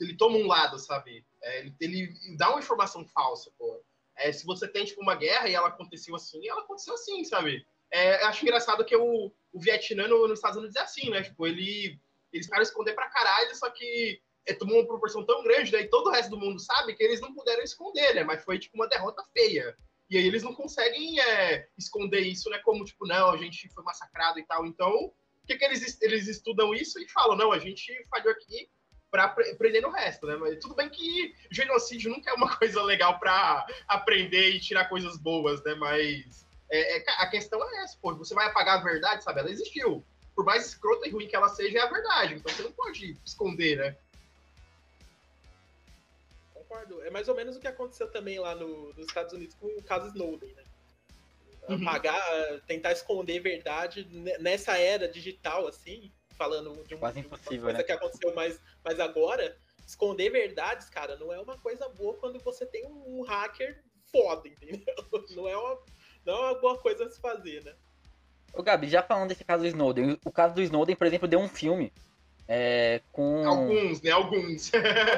[0.00, 1.24] ele toma um lado, sabe?
[1.42, 3.78] É, ele, ele, dá uma informação falsa, porra.
[4.16, 7.64] É, se você tem, tipo, uma guerra e ela aconteceu assim, ela aconteceu assim, sabe?
[7.90, 11.22] É, acho engraçado que o, o Vietnã no, nos Estados Unidos é assim, né?
[11.22, 11.98] Tipo, ele,
[12.32, 15.80] eles querem esconder pra caralho, só que é, tomou uma proporção tão grande, né?
[15.80, 18.24] E todo o resto do mundo sabe que eles não puderam esconder, né?
[18.24, 19.76] Mas foi, tipo, uma derrota feia.
[20.12, 22.58] E aí eles não conseguem é, esconder isso, né?
[22.58, 24.66] Como, tipo, não, a gente foi massacrado e tal.
[24.66, 28.68] Então, o que, que eles, eles estudam isso e falam, não, a gente falhou aqui
[29.10, 30.36] para aprender no resto, né?
[30.36, 35.16] Mas tudo bem que genocídio nunca é uma coisa legal para aprender e tirar coisas
[35.16, 35.74] boas, né?
[35.76, 39.40] Mas é, é, a questão é essa, pô, você vai apagar a verdade, sabe?
[39.40, 40.04] Ela existiu.
[40.36, 42.34] Por mais escrota e ruim que ela seja, é a verdade.
[42.34, 43.96] Então você não pode esconder, né?
[46.72, 47.02] Concordo.
[47.02, 49.82] É mais ou menos o que aconteceu também lá no, nos Estados Unidos com o
[49.82, 50.64] caso Snowden, né?
[51.68, 51.88] Uhum.
[51.88, 54.04] Apagar, tentar esconder verdade
[54.40, 57.82] nessa era digital, assim, falando de, uma, de uma coisa né?
[57.84, 59.56] que aconteceu mais, mais agora,
[59.86, 63.80] esconder verdades, cara, não é uma coisa boa quando você tem um hacker
[64.10, 64.80] foda, entendeu?
[65.30, 65.78] Não é uma,
[66.26, 67.72] não é uma boa coisa a se fazer, né?
[68.52, 71.40] Ô Gabi, já falando desse caso do Snowden, o caso do Snowden, por exemplo, deu
[71.40, 71.90] um filme
[72.46, 73.48] é, com...
[73.48, 74.10] Alguns, né?
[74.10, 74.70] Alguns.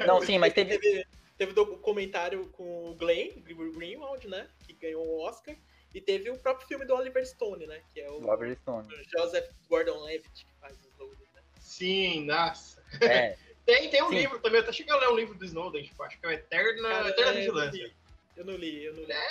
[0.07, 0.79] Não, sim, mas teve...
[1.37, 1.53] teve...
[1.53, 4.49] Teve documentário com o Glenn Greenwald, né?
[4.67, 5.57] Que ganhou o Oscar.
[5.95, 7.81] E teve o próprio filme do Oliver Stone, né?
[7.93, 8.89] Que é o Oliver Stone.
[9.17, 11.43] Joseph Gordon-Levitt que faz o Snowden, né?
[11.61, 12.83] Sim, nossa.
[13.01, 13.37] É.
[13.65, 14.17] Tem, tem um Sim.
[14.17, 16.29] livro também, eu até cheguei a ler um livro do Snowden, tipo, acho que é
[16.29, 17.95] o Eterna, Cara, Eterna é, Vigilância.
[18.37, 19.13] Eu não li, eu não li.
[19.13, 19.27] É,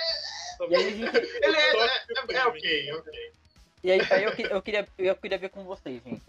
[0.72, 1.18] e gente...
[1.44, 3.32] Ele é, é, é, é, ok, ok.
[3.84, 6.24] E aí, aí eu, eu, queria, eu queria ver com vocês, gente.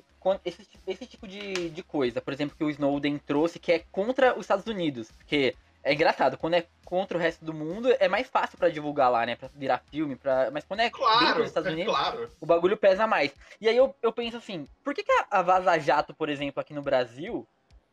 [0.44, 4.34] Esse, esse tipo de, de coisa, por exemplo, que o Snowden trouxe, que é contra
[4.34, 5.10] os Estados Unidos.
[5.12, 9.10] Porque é engraçado, quando é contra o resto do mundo, é mais fácil para divulgar
[9.10, 9.36] lá, né?
[9.36, 10.50] Pra virar filme, pra...
[10.50, 12.30] mas quando é claro, dentro dos Estados Unidos, claro.
[12.40, 13.34] o bagulho pesa mais.
[13.60, 16.72] E aí eu, eu penso assim, por que, que a, Vaza Jato, por exemplo, aqui
[16.72, 17.46] no Brasil,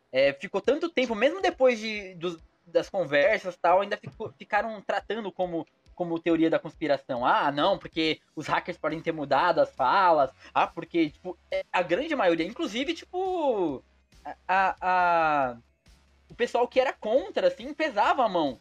[0.09, 5.29] é, ficou tanto tempo, mesmo depois de, dos, das conversas tal, ainda ficou, ficaram tratando
[5.29, 7.25] como, como teoria da conspiração.
[7.25, 10.31] Ah, não, porque os hackers podem ter mudado as falas.
[10.53, 13.83] Ah, porque, tipo, é, a grande maioria, inclusive, tipo,
[14.47, 15.57] a, a
[16.41, 18.59] pessoal que era contra, assim, pesava a mão.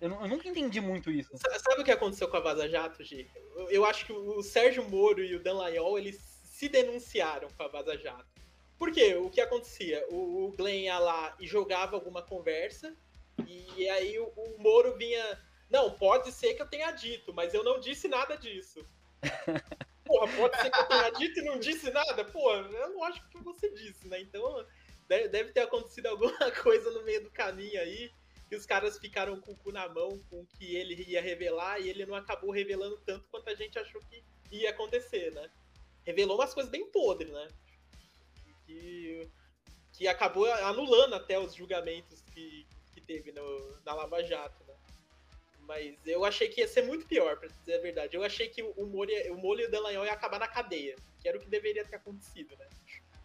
[0.00, 1.30] Eu, eu, nunca entendi muito isso.
[1.38, 3.28] Sabe o que aconteceu com a Vaza Jato, G?
[3.54, 7.62] Eu, eu acho que o Sérgio Moro e o Dan Layol, eles se denunciaram com
[7.62, 8.26] a Vaza Jato.
[8.76, 9.14] Por quê?
[9.14, 10.04] O que acontecia?
[10.10, 12.92] O, o Glenn ia lá e jogava alguma conversa,
[13.46, 15.40] e aí o, o Moro vinha.
[15.70, 18.84] Não, pode ser que eu tenha dito, mas eu não disse nada disso.
[20.04, 22.24] Porra, pode ser que eu tenha dito e não disse nada?
[22.24, 24.20] Pô, é lógico que você disse, né?
[24.20, 24.66] Então
[25.08, 28.10] deve ter acontecido alguma coisa no meio do caminho aí,
[28.48, 31.80] que os caras ficaram com o cu na mão com o que ele ia revelar
[31.80, 35.50] e ele não acabou revelando tanto quanto a gente achou que ia acontecer, né?
[36.04, 37.48] Revelou umas coisas bem podres, né?
[38.66, 39.28] Que,
[39.92, 44.74] que acabou anulando até os julgamentos que, que teve no, na Lava Jato, né?
[45.60, 48.16] Mas eu achei que ia ser muito pior, pra dizer a verdade.
[48.16, 51.28] Eu achei que o Moro, o Moro e o Dallagnol ia acabar na cadeia, que
[51.28, 52.68] era o que deveria ter acontecido, né?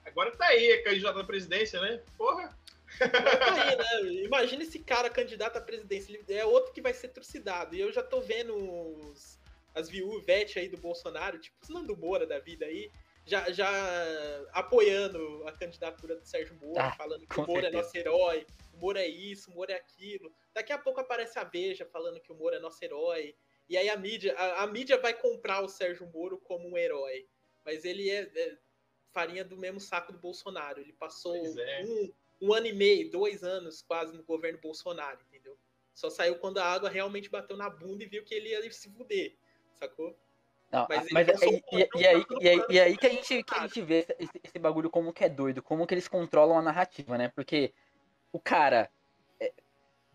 [0.09, 2.01] Agora tá aí, é candidato à presidência, né?
[2.17, 2.57] Porra!
[2.97, 4.23] Tá aí, né?
[4.23, 6.19] Imagina esse cara candidato à presidência.
[6.27, 7.75] Ele é outro que vai ser trucidado.
[7.75, 9.39] E eu já tô vendo os,
[9.73, 12.91] as viúvete aí do Bolsonaro, tipo os Nando Moura da vida aí,
[13.25, 13.69] já, já
[14.51, 17.77] apoiando a candidatura do Sérgio Moro, ah, falando que o Moro certeza.
[17.77, 20.33] é nosso herói, o Moro é isso, o Moro é aquilo.
[20.53, 23.35] Daqui a pouco aparece a Veja falando que o Moro é nosso herói.
[23.69, 27.27] E aí a mídia, a, a mídia vai comprar o Sérgio Moro como um herói.
[27.63, 28.57] Mas ele é, é
[29.11, 30.79] farinha do mesmo saco do Bolsonaro.
[30.79, 31.83] Ele passou é.
[31.83, 35.57] um, um ano e meio, dois anos quase no governo Bolsonaro, entendeu?
[35.93, 38.89] Só saiu quando a água realmente bateu na bunda e viu que ele ia se
[38.89, 39.35] fuder,
[39.73, 40.15] sacou?
[40.71, 41.63] Não, mas, mas é, e,
[41.95, 44.59] e, aí, e, aí, e aí que a gente, que a gente vê esse, esse,
[44.59, 47.27] bagulho como que é doido, como que eles controlam a narrativa, né?
[47.29, 47.73] Porque
[48.31, 48.89] o cara
[49.39, 49.51] é,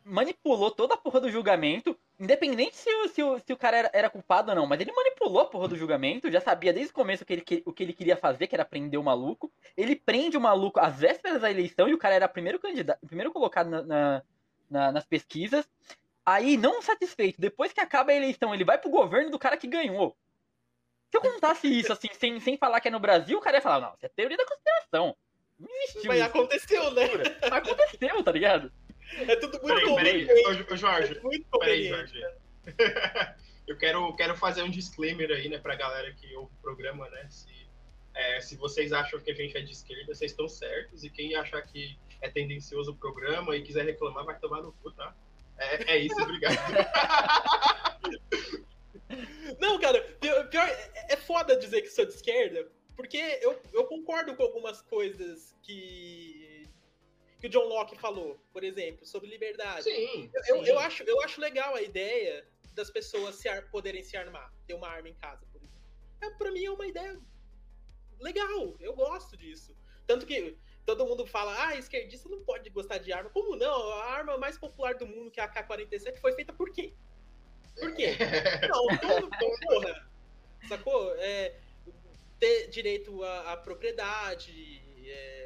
[0.05, 3.91] manipulou toda a porra do julgamento, Independente se o, se o, se o cara era,
[3.93, 6.95] era, culpado ou não, mas ele manipulou a porra do julgamento, já sabia desde o
[6.95, 9.53] começo que ele, que, o que ele queria fazer, que era prender o maluco.
[9.77, 13.07] Ele prende o maluco às vésperas da eleição e o cara era o primeiro candidato,
[13.07, 14.23] primeiro colocado na, na,
[14.71, 15.69] na, nas pesquisas.
[16.25, 19.67] Aí, não satisfeito, depois que acaba a eleição, ele vai pro governo do cara que
[19.67, 20.17] ganhou.
[21.11, 23.63] Se eu contasse isso, assim, sem, sem falar que é no Brasil, o cara ia
[23.63, 25.15] falar, não, isso é teoria da conspiração.
[25.61, 26.09] Não existiu.
[26.09, 27.03] Mas aconteceu, né?
[27.43, 28.73] Mas aconteceu, tá ligado?
[29.13, 30.77] É tudo muito peraí, peraí.
[30.77, 32.23] Jorge, é muito peraí, Jorge.
[33.67, 37.27] Eu quero, quero fazer um disclaimer aí, né, pra galera que ouve o programa, né?
[37.31, 37.49] Se,
[38.15, 41.03] é, se vocês acham que a gente é de esquerda, vocês estão certos.
[41.03, 44.91] E quem achar que é tendencioso o programa e quiser reclamar, vai tomar no cu,
[44.93, 45.15] tá?
[45.57, 46.57] É, é isso, obrigado.
[49.59, 50.69] Não, cara, pior, pior,
[51.09, 56.44] é foda dizer que sou de esquerda, porque eu, eu concordo com algumas coisas que
[57.45, 59.83] que o John Locke falou, por exemplo, sobre liberdade.
[59.83, 60.31] Sim.
[60.49, 60.71] Eu, sim.
[60.71, 64.73] eu, acho, eu acho legal a ideia das pessoas se ar, poderem se armar, ter
[64.73, 65.79] uma arma em casa, por exemplo.
[66.23, 67.21] É, pra mim é uma ideia
[68.19, 69.77] legal, eu gosto disso.
[70.07, 73.29] Tanto que todo mundo fala, ah, esquerdista não pode gostar de arma.
[73.29, 73.91] Como não?
[73.93, 76.95] A arma mais popular do mundo, que é a AK-47, foi feita por quê?
[77.79, 78.17] Por quê?
[78.73, 79.29] não, todo,
[79.69, 80.11] porra.
[80.67, 81.15] Sacou?
[81.17, 81.59] É,
[82.41, 85.44] ter direito à, à propriedade, é,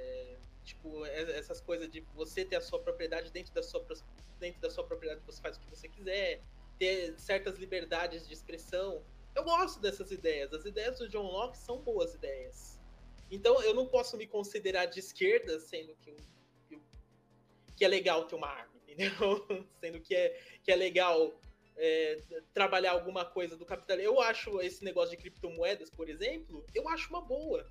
[0.69, 3.83] Tipo, é, essas coisas de você ter a sua propriedade dentro da sua,
[4.39, 6.43] dentro da sua propriedade, você faz o que você quiser,
[6.79, 9.03] ter certas liberdades de expressão.
[9.35, 10.53] Eu gosto dessas ideias.
[10.53, 12.79] As ideias do John Locke são boas ideias.
[13.31, 16.11] Então eu não posso me considerar de esquerda, sendo que,
[16.71, 16.81] eu,
[17.75, 19.11] que é legal ter uma arma, entendeu?
[19.81, 21.41] sendo que é, que é legal
[21.79, 22.21] é,
[22.53, 24.13] trabalhar alguma coisa do capitalismo.
[24.13, 27.67] Eu acho esse negócio de criptomoedas, por exemplo, eu acho uma boa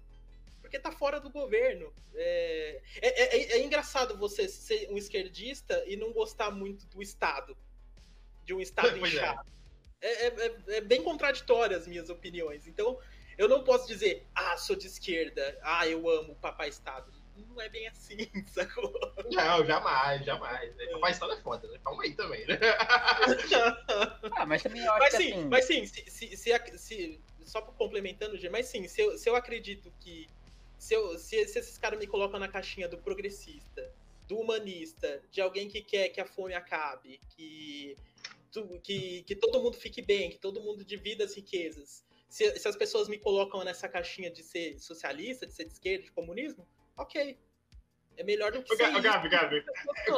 [0.68, 1.92] porque tá fora do governo.
[2.14, 7.58] É, é, é, é, engraçado você ser um esquerdista e não gostar muito do Estado,
[8.44, 9.00] de um Estado é.
[9.00, 9.50] inchado.
[10.02, 10.28] É.
[10.28, 12.68] É, é, bem contraditório as minhas opiniões.
[12.68, 13.00] Então,
[13.38, 17.12] eu não posso dizer, ah, sou de esquerda, ah, eu amo o papai Estado.
[17.36, 18.94] Não é bem assim, sacou?
[19.32, 20.80] Não, jamais, jamais.
[20.80, 20.88] É.
[20.88, 21.80] Papai Estado é foda, né?
[21.84, 22.60] Calma aí também, né?
[24.36, 25.46] ah, mas também eu acho mas que sim, assim...
[25.46, 29.92] Mas sim, se, se, se, se só complementando, mas sim, se eu, se eu acredito
[30.00, 30.28] que
[30.78, 33.92] Se, eu, se, se esses caras me colocam na caixinha do progressista,
[34.28, 37.96] do humanista, de alguém que quer que a fome acabe, que,
[38.84, 42.06] que, que todo mundo fique bem, que todo mundo divida as riquezas.
[42.28, 46.04] Se, se as pessoas me colocam nessa caixinha de ser socialista, de ser de esquerda,
[46.04, 47.38] de comunismo, ok.
[48.18, 49.64] É melhor do que ser Gabi, Gabi, Gabi.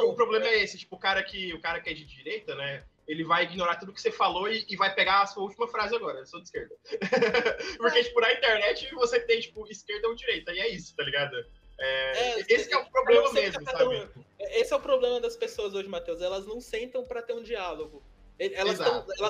[0.04, 2.84] O problema é esse, tipo, o cara que o cara que é de direita, né?
[3.06, 5.96] Ele vai ignorar tudo que você falou e, e vai pegar a sua última frase
[5.96, 6.18] agora.
[6.18, 6.74] Eu sou de esquerda.
[7.78, 8.04] Porque, é.
[8.04, 11.36] tipo, na internet você tem, tipo, esquerda ou direita, e é isso, tá ligado?
[11.78, 14.08] É, é, esse é o problema mesmo, sabe?
[14.38, 16.20] Esse é o problema das pessoas hoje, Matheus.
[16.20, 18.02] Elas não sentam para ter um diálogo.
[18.38, 18.78] Elas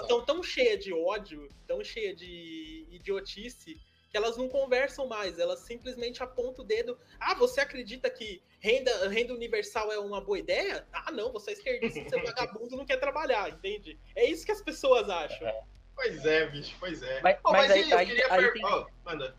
[0.02, 3.80] estão tão cheias de ódio, tão cheias de idiotice,
[4.10, 6.98] que elas não conversam mais, elas simplesmente apontam o dedo.
[7.18, 10.84] Ah, você acredita que renda, renda universal é uma boa ideia?
[10.92, 13.98] Ah, não, você é esquerdista, você é vagabundo, não quer trabalhar, entende?
[14.16, 15.52] É isso que as pessoas acham.
[15.94, 17.20] Pois é, bicho, pois é.
[17.22, 18.64] Mas, oh, mas, mas aí, aí, queria aí, tem...
[18.64, 19.28] oh, manda.
[19.28, 19.34] Deixa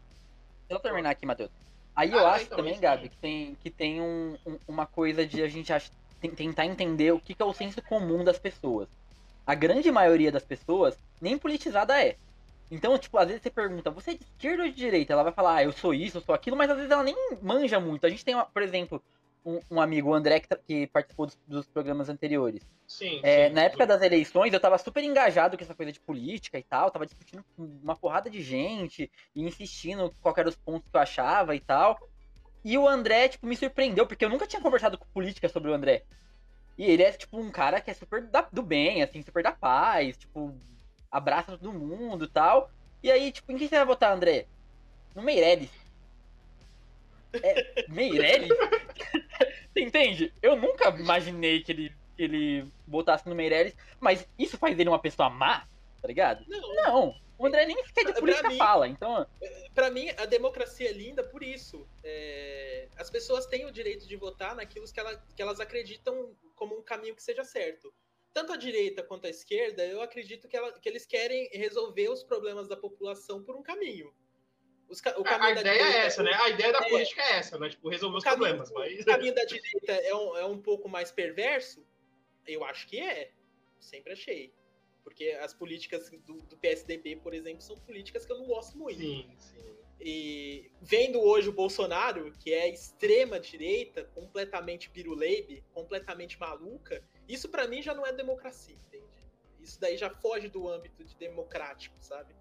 [0.69, 1.51] eu terminar aqui, Matheus.
[1.93, 5.25] Aí ah, eu acho então, também, Gabi, que tem, que tem um, um, uma coisa
[5.25, 5.89] de a gente ach...
[6.21, 8.87] tentar entender o que, que é o senso comum das pessoas.
[9.45, 12.15] A grande maioria das pessoas nem politizada é.
[12.71, 15.11] Então, tipo, às vezes você pergunta, você é de esquerda ou de direita?
[15.11, 17.15] Ela vai falar, ah, eu sou isso, eu sou aquilo, mas às vezes ela nem
[17.41, 18.05] manja muito.
[18.05, 19.03] A gente tem, por exemplo,
[19.45, 22.65] um, um, amigo, o André, que, que participou dos, dos, programas anteriores.
[22.87, 23.87] Sim, é, sim, Na época sim.
[23.89, 27.43] das eleições, eu tava super engajado com essa coisa de política e tal, tava discutindo
[27.57, 31.59] com uma porrada de gente e insistindo qual eram os pontos que eu achava e
[31.59, 31.99] tal.
[32.63, 35.73] E o André, tipo, me surpreendeu, porque eu nunca tinha conversado com política sobre o
[35.73, 36.03] André.
[36.77, 39.51] E ele é, tipo, um cara que é super da, do bem, assim, super da
[39.51, 40.55] paz, tipo,
[41.11, 42.71] abraça todo mundo e tal.
[43.03, 44.47] E aí, tipo, em quem você vai votar, André?
[45.13, 45.69] No Meirelles.
[47.33, 48.49] É, Meirelles?
[49.73, 50.33] você entende?
[50.41, 54.99] Eu nunca imaginei que ele, que ele votasse no Meirelles, mas isso faz dele uma
[54.99, 55.67] pessoa má,
[56.01, 56.45] tá ligado?
[56.47, 56.75] Não.
[56.75, 57.15] Não.
[57.37, 59.25] O André nem sequer de política mim, fala, então...
[59.73, 61.87] Pra mim, a democracia é linda por isso.
[62.03, 62.87] É...
[62.95, 66.83] As pessoas têm o direito de votar naquilo que, ela, que elas acreditam como um
[66.83, 67.91] caminho que seja certo
[68.33, 72.23] tanto a direita quanto a esquerda, eu acredito que, ela, que eles querem resolver os
[72.23, 74.13] problemas da população por um caminho.
[74.87, 76.33] Os, o caminho a ideia direita, é essa, né?
[76.33, 77.69] A ideia da é, política é essa, né?
[77.69, 78.71] Tipo, resolver os caminho, problemas.
[78.71, 79.01] Mas...
[79.01, 81.85] O caminho da direita é um, é um pouco mais perverso?
[82.45, 83.31] Eu acho que é.
[83.79, 84.53] Sempre achei.
[85.03, 88.99] Porque as políticas do, do PSDB, por exemplo, são políticas que eu não gosto muito.
[88.99, 89.71] Sim, sim.
[89.99, 97.67] E vendo hoje o Bolsonaro, que é extrema direita, completamente biruleibe, completamente maluca, isso para
[97.67, 99.05] mim já não é democracia, entende?
[99.59, 102.33] Isso daí já foge do âmbito de democrático, sabe?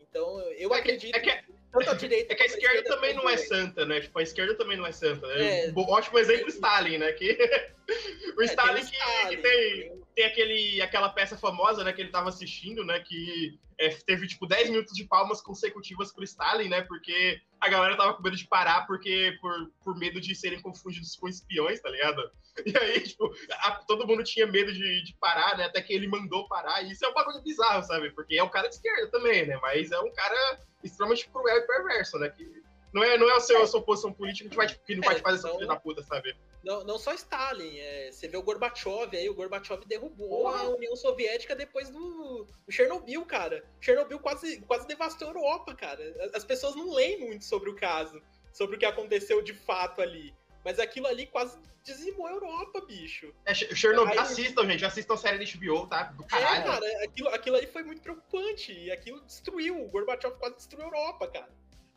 [0.00, 2.32] Então, eu é acredito que, é que, tanto a direita.
[2.34, 4.00] É que a esquerda, esquerda também não é santa, né?
[4.00, 5.26] Tipo, a esquerda também não é santa.
[5.26, 5.68] Né?
[5.68, 7.12] É, ótimo exemplo, é, Stalin, né?
[7.12, 7.32] Que,
[8.36, 11.92] o é, Stalin, que, Stalin, que tem, tem aquele, aquela peça famosa, né?
[11.92, 13.00] Que ele tava assistindo, né?
[13.00, 16.82] Que é, teve, tipo, 10 minutos de palmas consecutivas pro Stalin, né?
[16.82, 21.16] Porque a galera tava com medo de parar porque, por, por medo de serem confundidos
[21.16, 22.22] com espiões, tá ligado?
[22.66, 25.64] E aí, tipo, a, todo mundo tinha medo de, de parar, né?
[25.64, 26.82] Até que ele mandou parar.
[26.82, 28.10] E isso é um bagulho bizarro, sabe?
[28.10, 29.58] Porque é um cara de esquerda também, né?
[29.62, 32.28] Mas é um cara extremamente cruel e perverso, né?
[32.28, 35.02] Que não é, não é a sua, a sua posição política que, vai, que não
[35.02, 36.36] vai te fazer essa filha da puta, sabe?
[36.64, 40.94] Não, não só Stalin, é, você vê o Gorbachev aí, o Gorbachev derrubou a União
[40.94, 43.64] Soviética depois do, do, Chernobyl, cara.
[43.80, 46.30] Chernobyl quase, quase devastou a Europa, cara.
[46.34, 48.22] As pessoas não leem muito sobre o caso,
[48.52, 50.32] sobre o que aconteceu de fato ali.
[50.64, 53.34] Mas aquilo ali quase dizimou a Europa, bicho.
[53.44, 54.84] É, Chernobyl, aí, assistam, gente.
[54.84, 56.04] Assistam a série da HBO, tá?
[56.04, 56.60] Do caralho.
[56.60, 58.72] É, cara, aquilo, aquilo ali foi muito preocupante.
[58.72, 59.82] E aquilo destruiu.
[59.82, 61.48] O Gorbachev quase destruiu a Europa, cara.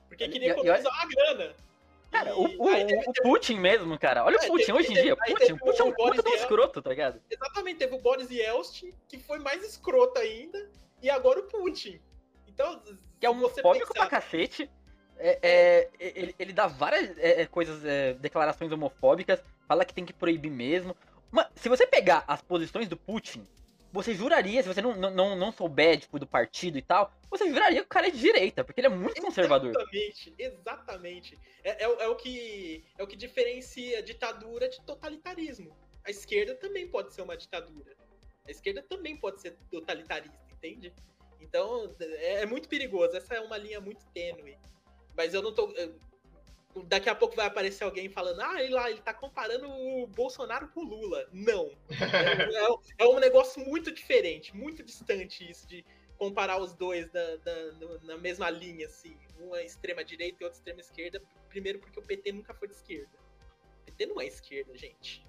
[0.08, 1.56] Porque queria economizar uma grana.
[2.16, 4.24] Cara, o, o, o, Putin mesmo, cara.
[4.24, 5.16] Olha é, o Putin hoje em dia.
[5.16, 7.22] Putin, o Putin é um puta tão escroto, tá ligado?
[7.30, 10.70] Exatamente, teve o Boris Yeltsin, que foi mais escroto ainda,
[11.02, 12.00] e agora o Putin.
[12.48, 12.82] Então,
[13.20, 14.08] que é homofóbico pensar...
[14.08, 14.70] pra cacete.
[15.18, 20.06] É, é, ele, ele, dá várias é, é, coisas, é, declarações homofóbicas, fala que tem
[20.06, 20.96] que proibir mesmo.
[21.32, 23.46] Mas, se você pegar as posições do Putin,
[23.96, 27.80] você juraria, se você não, não, não souber, tipo, do partido e tal, você juraria
[27.80, 29.70] que o cara é de direita, porque ele é muito conservador.
[29.70, 31.40] Exatamente, exatamente.
[31.64, 35.76] É, é, é, o, que, é o que diferencia ditadura de totalitarismo.
[36.04, 37.96] A esquerda também pode ser uma ditadura.
[38.46, 40.94] A esquerda também pode ser totalitarista, entende?
[41.40, 43.16] Então, é, é muito perigoso.
[43.16, 44.58] Essa é uma linha muito tênue.
[45.16, 45.74] Mas eu não tô.
[46.84, 50.68] Daqui a pouco vai aparecer alguém falando, ah, ele lá, ele tá comparando o Bolsonaro
[50.70, 51.28] com o Lula.
[51.32, 51.72] Não.
[51.90, 55.86] É, é, é um negócio muito diferente, muito distante isso de
[56.18, 57.72] comparar os dois da, da,
[58.04, 59.18] na mesma linha, assim.
[59.40, 61.22] Uma extrema direita e outra extrema esquerda.
[61.50, 63.18] Primeiro porque o PT nunca foi de esquerda.
[63.82, 65.26] O PT não é esquerda, gente.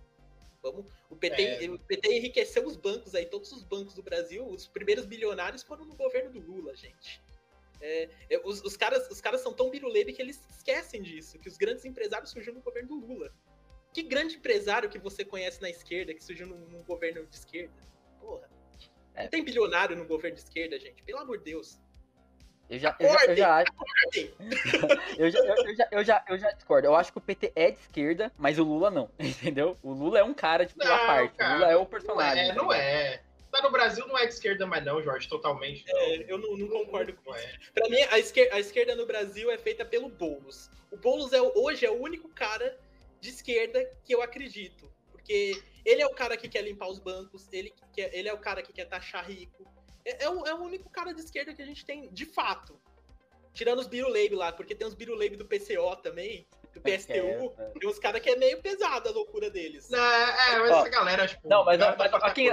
[0.63, 1.71] Vamos, o, PT, é.
[1.71, 4.45] o PT enriqueceu os bancos aí, todos os bancos do Brasil.
[4.45, 7.23] Os primeiros bilionários foram no governo do Lula, gente.
[7.81, 11.49] É, é, os, os, caras, os caras são tão birulebe que eles esquecem disso, que
[11.49, 13.33] os grandes empresários surgiram no governo do Lula.
[13.93, 17.75] Que grande empresário que você conhece na esquerda que surgiu num, num governo de esquerda?
[18.21, 18.49] Porra.
[19.15, 19.23] É.
[19.23, 21.03] Não tem bilionário no governo de esquerda, gente.
[21.03, 21.81] Pelo amor de Deus.
[22.69, 23.73] Eu já, já, eu já acho.
[25.17, 26.89] eu, já, eu, já, eu, já, eu já discordo.
[26.89, 29.09] Eu acho que o PT é de esquerda, mas o Lula não.
[29.19, 29.79] Entendeu?
[29.83, 31.37] O Lula é um cara, tipo, à parte.
[31.37, 32.49] Cara, o Lula é o personagem.
[32.49, 33.23] Não é, não é.
[33.57, 35.85] Tá no Brasil não é de esquerda mais não, Jorge, totalmente.
[35.87, 35.99] Não.
[35.99, 37.47] É, eu não, não concordo com isso.
[37.47, 37.59] É.
[37.73, 40.71] Pra mim, a esquerda, a esquerda no Brasil é feita pelo Boulos.
[40.91, 42.79] O Boulos é, hoje é o único cara
[43.19, 44.93] de esquerda que eu acredito.
[45.11, 48.39] Porque ele é o cara que quer limpar os bancos, ele, quer, ele é o
[48.39, 49.67] cara que quer taxar rico.
[50.05, 52.79] É, é, o, é o único cara de esquerda que a gente tem, de fato.
[53.55, 57.55] Tirando os Biruleib lá, porque tem uns Biruleib do PCO também, do PSTU.
[57.59, 57.71] É, é.
[57.81, 59.91] Tem uns caras que é meio pesado a loucura deles.
[59.91, 61.49] É, é mas Ó, essa galera, tipo.
[61.49, 62.51] Não, mas, mas, mas aqui,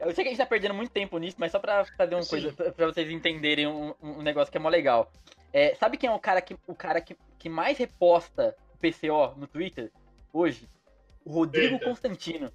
[0.00, 2.22] eu sei que a gente tá perdendo muito tempo nisso, mas só pra fazer uma
[2.22, 2.30] Sim.
[2.30, 5.12] coisa, pra vocês entenderem um, um negócio que é mó legal.
[5.52, 9.34] É, sabe quem é o cara que, o cara que, que mais reposta o PCO
[9.36, 9.90] no Twitter
[10.32, 10.68] hoje?
[11.24, 11.84] O Rodrigo Eita.
[11.84, 12.52] Constantino.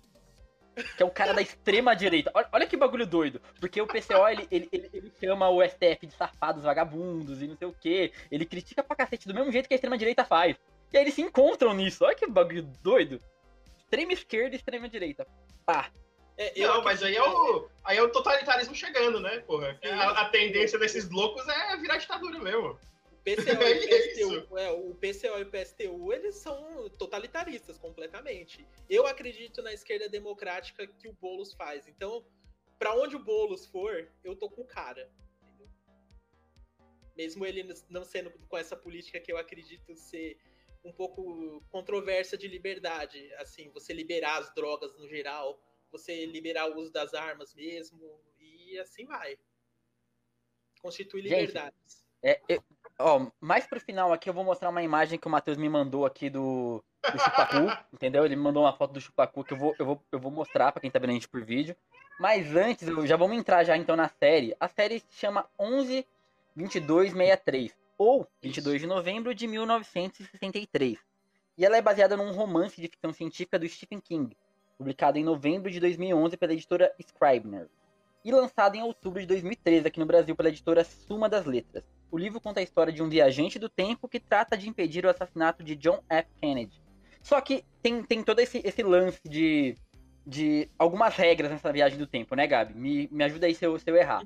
[0.98, 2.32] Que é o cara da extrema direita.
[2.34, 3.42] Olha, olha, que bagulho doido.
[3.62, 7.56] Porque o PCO, ele, ele, ele, ele, chama o STF de safados vagabundos e não
[7.56, 8.12] sei o quê.
[8.30, 10.58] Ele critica pra cacete do mesmo jeito que a extrema direita faz.
[10.92, 12.04] E aí eles se encontram nisso.
[12.04, 13.22] Olha que bagulho doido.
[13.78, 15.26] Extrema esquerda e extrema direita.
[15.66, 15.90] Pá.
[16.38, 19.80] É, não, mas aí é, o, aí é o totalitarismo chegando, né, porra?
[19.84, 22.78] A, a, tendência desses loucos é virar ditadura mesmo.
[23.24, 28.68] PCO e PSTU, é, o PCO e o PSTU, eles são totalitaristas completamente.
[28.90, 31.88] Eu acredito na esquerda democrática que o Boulos faz.
[31.88, 32.26] Então,
[32.78, 35.10] para onde o Boulos for, eu tô com o cara.
[35.42, 35.70] Entendeu?
[37.16, 40.38] Mesmo ele não sendo com essa política que eu acredito ser
[40.84, 45.60] um pouco controversa de liberdade, assim, você liberar as drogas no geral,
[45.98, 48.00] você liberar o uso das armas mesmo,
[48.40, 49.38] e assim vai.
[50.82, 52.06] Constitui liberdades.
[52.22, 52.60] é, é,
[53.00, 56.06] ó, mais pro final aqui eu vou mostrar uma imagem que o Matheus me mandou
[56.06, 57.58] aqui do, do Chupacu,
[57.94, 58.26] entendeu?
[58.26, 60.72] Ele me mandou uma foto do Chupacu que eu vou, eu vou, eu vou mostrar
[60.72, 61.76] para quem tá vendo a gente por vídeo.
[62.20, 64.56] Mas antes, já vamos entrar já então na série.
[64.60, 66.06] A série se chama 11
[66.56, 70.98] 2263 ou 22 de novembro de 1963.
[71.58, 74.36] E ela é baseada num romance de ficção científica do Stephen King,
[74.78, 77.68] publicado em novembro de 2011 pela editora Scribner,
[78.24, 81.84] e lançado em outubro de 2013 aqui no Brasil pela editora Suma das Letras.
[82.12, 85.10] O livro conta a história de um viajante do tempo que trata de impedir o
[85.10, 86.28] assassinato de John F.
[86.42, 86.82] Kennedy.
[87.22, 89.76] Só que tem, tem todo esse, esse lance de,
[90.26, 92.74] de algumas regras nessa viagem do tempo, né, Gabi?
[92.74, 94.24] Me, me ajuda aí se eu, se eu errar.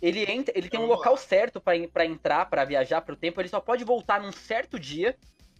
[0.00, 3.48] Ele entra, ele tem um local certo para entrar, para viajar para o tempo, ele
[3.48, 5.16] só pode voltar num certo dia,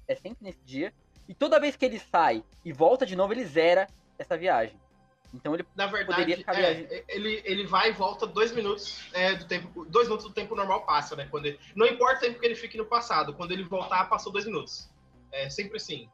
[0.07, 0.93] é sempre nesse dia,
[1.29, 3.87] e toda vez que ele sai e volta de novo, ele zera
[4.19, 4.79] essa viagem.
[5.33, 9.85] Então ele Na verdade, é, ele, ele vai e volta dois minutos é, do tempo.
[9.85, 11.29] Dois minutos do tempo normal passa, né?
[11.31, 14.33] Quando ele, não importa o tempo que ele fique no passado, quando ele voltar, passou
[14.33, 14.89] dois minutos.
[15.31, 16.09] É sempre assim.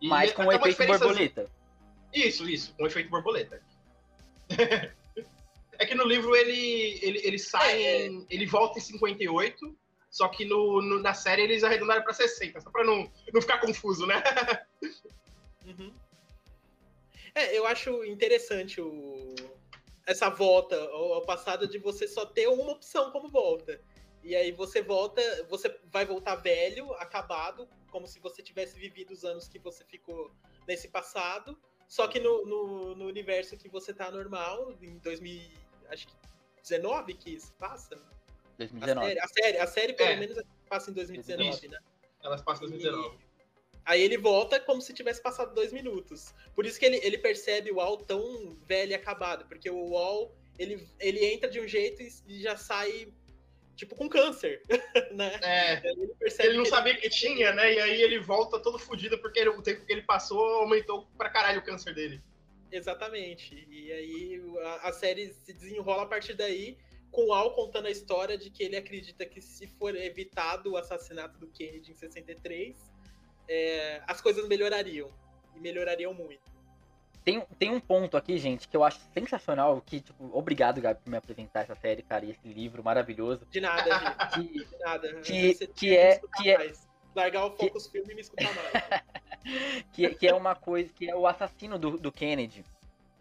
[0.00, 1.50] E Mas com o efeito borboleta.
[2.12, 3.60] Isso, isso, com o efeito borboleta.
[5.78, 9.76] é que no livro ele, ele, ele sai, é, em, ele volta em 58,
[10.10, 13.58] só que no, no, na série eles arredondaram para 60, só para não, não ficar
[13.58, 14.22] confuso, né?
[15.66, 15.92] uhum.
[17.34, 19.34] É, eu acho interessante o,
[20.06, 23.80] essa volta ao passado de você só ter uma opção como volta.
[24.22, 25.20] E aí você volta,
[25.50, 30.30] você vai voltar velho, acabado, como se você tivesse vivido os anos que você ficou
[30.66, 31.58] nesse passado.
[31.86, 38.00] Só que no, no, no universo que você tá normal, em 2019 que se passa.
[38.56, 38.98] 2019.
[38.98, 40.16] A série, a série, a série pelo é.
[40.16, 41.68] menos passa em 2019, Isso.
[41.68, 41.78] né?
[42.22, 43.16] Elas passam em 2019.
[43.16, 43.18] E,
[43.84, 46.34] Aí ele volta como se tivesse passado dois minutos.
[46.54, 50.34] Por isso que ele, ele percebe o Wall tão velho e acabado, porque o Wall
[50.58, 53.08] ele, ele entra de um jeito e já sai
[53.76, 54.62] tipo com câncer,
[55.12, 55.38] né?
[55.42, 57.74] É, ele, ele não sabia que tinha, né?
[57.74, 61.28] E aí ele volta todo fodido porque ele, o tempo que ele passou aumentou pra
[61.28, 62.22] caralho o câncer dele.
[62.70, 63.66] Exatamente.
[63.70, 66.78] E aí a, a série se desenrola a partir daí
[67.10, 70.76] com o Al contando a história de que ele acredita que se for evitado o
[70.76, 72.76] assassinato do Kennedy em 63,
[73.48, 75.10] é, as coisas melhorariam.
[75.54, 76.54] E melhorariam muito.
[77.24, 81.10] Tem, tem um ponto aqui, gente, que eu acho sensacional, que, tipo, obrigado, Gabi, por
[81.10, 83.46] me apresentar essa série, cara, e esse livro maravilhoso.
[83.50, 84.14] De nada, gente.
[84.34, 85.14] Que, De nada.
[85.20, 86.20] Que, que é.
[86.36, 86.72] Que é
[87.14, 87.92] Largar o Focus que...
[87.92, 89.02] Filme e me escutar mais.
[89.92, 92.64] que, que é uma coisa, que é o assassino do, do Kennedy.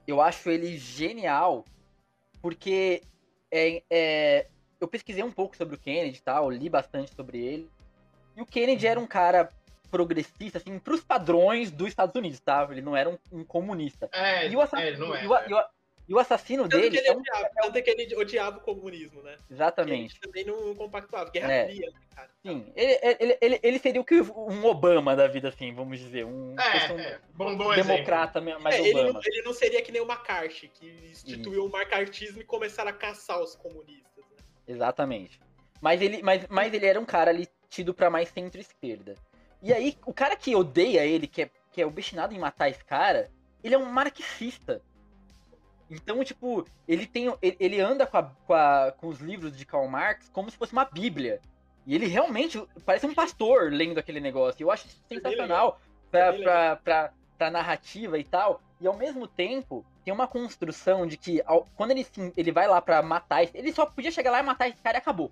[0.06, 1.64] Eu acho ele genial,
[2.42, 3.04] porque
[3.50, 4.48] é, é,
[4.82, 7.70] eu pesquisei um pouco sobre o Kennedy, tal, li bastante sobre ele.
[8.36, 9.50] E o Kennedy era um cara
[9.94, 12.68] progressista, assim, pros padrões dos Estados Unidos, tá?
[12.72, 14.10] Ele não era um, um comunista.
[14.12, 15.24] É, e o assassino, é, não é.
[15.24, 15.64] E o, e, o,
[16.10, 17.00] E o assassino tanto dele.
[17.00, 17.20] Que é um...
[17.20, 19.38] odiava, tanto é que ele odiava o comunismo, né?
[19.52, 20.16] Exatamente.
[20.16, 21.66] Ele também não compactuava, Guerra é.
[21.68, 22.30] Fria, né, cara?
[22.44, 26.26] Sim, ele, ele, ele, ele, seria o que um Obama da vida, assim, vamos dizer.
[26.26, 27.20] Um, é, é.
[27.36, 28.64] Bom, bom democrata exemplo.
[28.64, 29.00] mais é, Obama.
[29.00, 31.68] Ele não, ele não seria que nem o McCarthy, que instituiu Isso.
[31.68, 34.26] o macartismo e começaram a caçar os comunistas.
[34.26, 34.38] Né?
[34.68, 35.40] Exatamente.
[35.80, 39.16] Mas ele, mas, mas ele era um cara ali tido pra mais centro-esquerda.
[39.64, 42.84] E aí, o cara que odeia ele, que é, que é obstinado em matar esse
[42.84, 43.32] cara,
[43.64, 44.82] ele é um marxista.
[45.90, 47.34] Então, tipo, ele tem.
[47.42, 50.74] Ele anda com, a, com, a, com, os livros de Karl Marx como se fosse
[50.74, 51.40] uma bíblia.
[51.86, 54.62] E ele realmente parece um pastor lendo aquele negócio.
[54.62, 55.80] Eu acho isso sensacional
[56.12, 58.62] pra, pra, pra, pra narrativa e tal.
[58.82, 62.06] E ao mesmo tempo, tem uma construção de que ao, quando ele,
[62.36, 63.48] ele vai lá pra matar.
[63.54, 65.32] Ele só podia chegar lá e matar esse cara e acabou.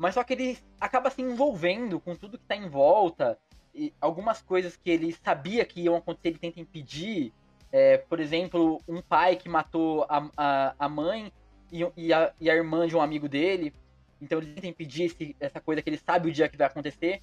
[0.00, 3.38] Mas só que ele acaba se envolvendo com tudo que tá em volta.
[3.74, 7.34] E algumas coisas que ele sabia que iam acontecer, ele tenta impedir.
[7.70, 11.30] É, por exemplo, um pai que matou a, a, a mãe
[11.70, 13.74] e, e, a, e a irmã de um amigo dele.
[14.22, 17.22] Então ele tenta impedir esse, essa coisa que ele sabe o dia que vai acontecer.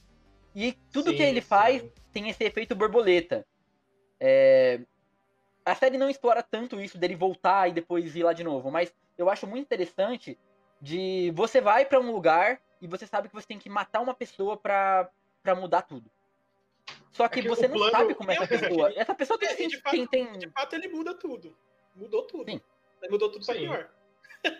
[0.54, 1.48] E tudo sim, que ele sim.
[1.48, 3.44] faz tem esse efeito borboleta.
[4.20, 4.82] É...
[5.66, 8.94] A série não explora tanto isso dele voltar e depois ir lá de novo, mas
[9.18, 10.38] eu acho muito interessante
[10.80, 14.14] de você vai para um lugar e você sabe que você tem que matar uma
[14.14, 15.10] pessoa para
[15.56, 16.10] mudar tudo.
[17.12, 17.92] Só que é que você não plano...
[17.92, 18.94] sabe como é essa pessoa.
[18.96, 20.38] Essa pessoa tem, é, de, fato, tem...
[20.38, 21.58] de fato ele muda tudo.
[21.96, 22.52] Mudou tudo.
[22.52, 22.62] Sim.
[23.10, 23.90] Mudou tudo pra pior.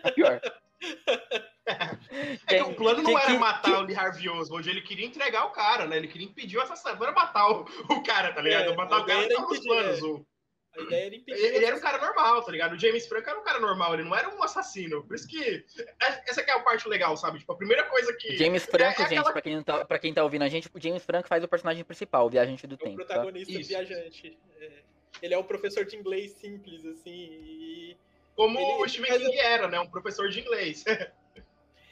[0.02, 0.40] Pra pior.
[2.46, 3.70] é que o plano não que, era que, matar que...
[3.70, 5.96] o Lee Harvey Oswald, ele queria entregar o cara, né?
[5.96, 7.60] Ele queria impedir o assassino, não era matar o,
[7.90, 8.72] o cara, tá ligado?
[8.72, 9.98] É, matar o cara tava nos planos.
[10.00, 10.04] É.
[10.04, 10.26] O...
[10.78, 11.44] A ideia era impedir.
[11.44, 12.74] Ele, ele era um cara normal, tá ligado?
[12.74, 15.04] O James Franco era um cara normal, ele não era um assassino.
[15.04, 15.64] Por isso que.
[16.00, 17.38] É, essa é a parte legal, sabe?
[17.38, 18.36] Tipo, a primeira coisa que.
[18.36, 19.32] James Franco, é, é gente, aquela...
[19.32, 21.84] pra, quem tá, pra quem tá ouvindo a gente, o James Franco faz o personagem
[21.84, 23.02] principal, o viajante do o tempo.
[23.02, 23.14] O tá?
[23.14, 23.58] protagonista tá?
[23.58, 24.38] viajante.
[24.60, 24.70] É.
[25.20, 27.10] Ele é um professor de inglês simples, assim.
[27.10, 27.96] E...
[28.36, 29.80] Como ele, o Stephen King era, né?
[29.80, 30.84] Um professor de inglês.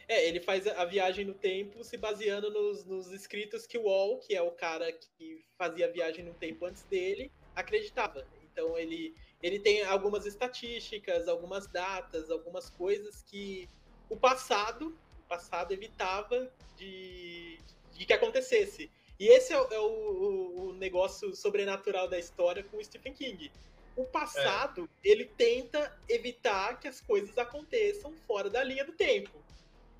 [0.09, 4.21] É, ele faz a viagem no tempo se baseando nos, nos escritos que o Wall,
[4.21, 8.25] que é o cara que fazia a viagem no tempo antes dele, acreditava.
[8.57, 13.69] Então ele, ele tem algumas estatísticas, algumas datas, algumas coisas que
[14.09, 17.59] o passado, o passado evitava de,
[17.93, 18.91] de que acontecesse.
[19.21, 23.53] E esse é, o, é o, o, negócio sobrenatural da história com o Stephen King.
[23.95, 25.11] O passado, é.
[25.11, 29.43] ele tenta evitar que as coisas aconteçam fora da linha do tempo.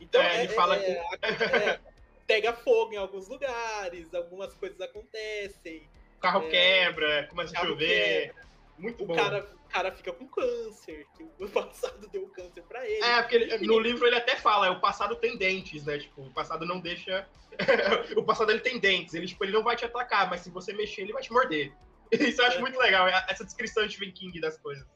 [0.01, 1.45] Então, é, ele é, fala é, que...
[1.45, 1.81] É,
[2.27, 5.89] pega fogo em alguns lugares, algumas coisas acontecem.
[6.17, 8.29] O carro quebra, começa a chover.
[8.29, 8.46] Quebra.
[8.79, 9.15] Muito o bom.
[9.15, 13.03] Cara, o cara fica com câncer, que o passado deu câncer pra ele.
[13.03, 15.99] É, porque ele, no livro ele até fala, o passado tem dentes, né?
[15.99, 17.29] Tipo, o passado não deixa.
[18.17, 20.73] o passado ele tem dentes, ele, tipo, ele não vai te atacar, mas se você
[20.73, 21.73] mexer, ele vai te morder.
[22.13, 24.87] Isso eu acho muito legal, essa descrição de King das coisas.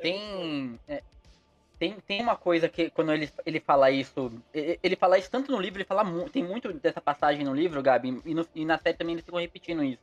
[0.00, 0.78] Tem.
[0.88, 1.02] É,
[1.78, 5.60] tem, tem uma coisa que, quando ele, ele fala isso, ele fala isso tanto no
[5.60, 8.96] livro, ele fala tem muito dessa passagem no livro, Gabi, e, no, e na série
[8.96, 10.02] também eles ficam repetindo isso.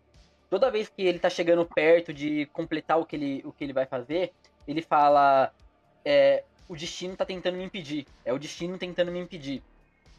[0.52, 3.72] Toda vez que ele tá chegando perto de completar o que ele, o que ele
[3.72, 4.34] vai fazer,
[4.68, 5.54] ele fala:
[6.04, 8.06] é, o destino tá tentando me impedir.
[8.26, 9.64] É o destino tentando me impedir.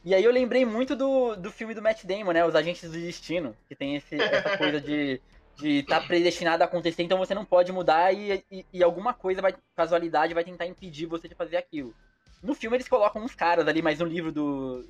[0.03, 2.43] E aí eu lembrei muito do, do filme do Matt Damon, né?
[2.47, 5.21] Os Agentes do Destino, que tem esse, essa coisa de
[5.57, 9.43] de tá predestinado a acontecer, então você não pode mudar e, e, e, alguma coisa,
[9.43, 11.95] vai, casualidade, vai tentar impedir você de fazer aquilo.
[12.43, 14.83] No filme eles colocam uns caras ali, mas no livro do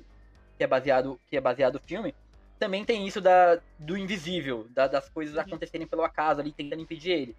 [0.57, 2.15] que é baseado que é baseado no filme,
[2.59, 5.41] também tem isso da, do invisível, da, das coisas uhum.
[5.41, 7.35] acontecerem pelo acaso ali, tentando impedir ele.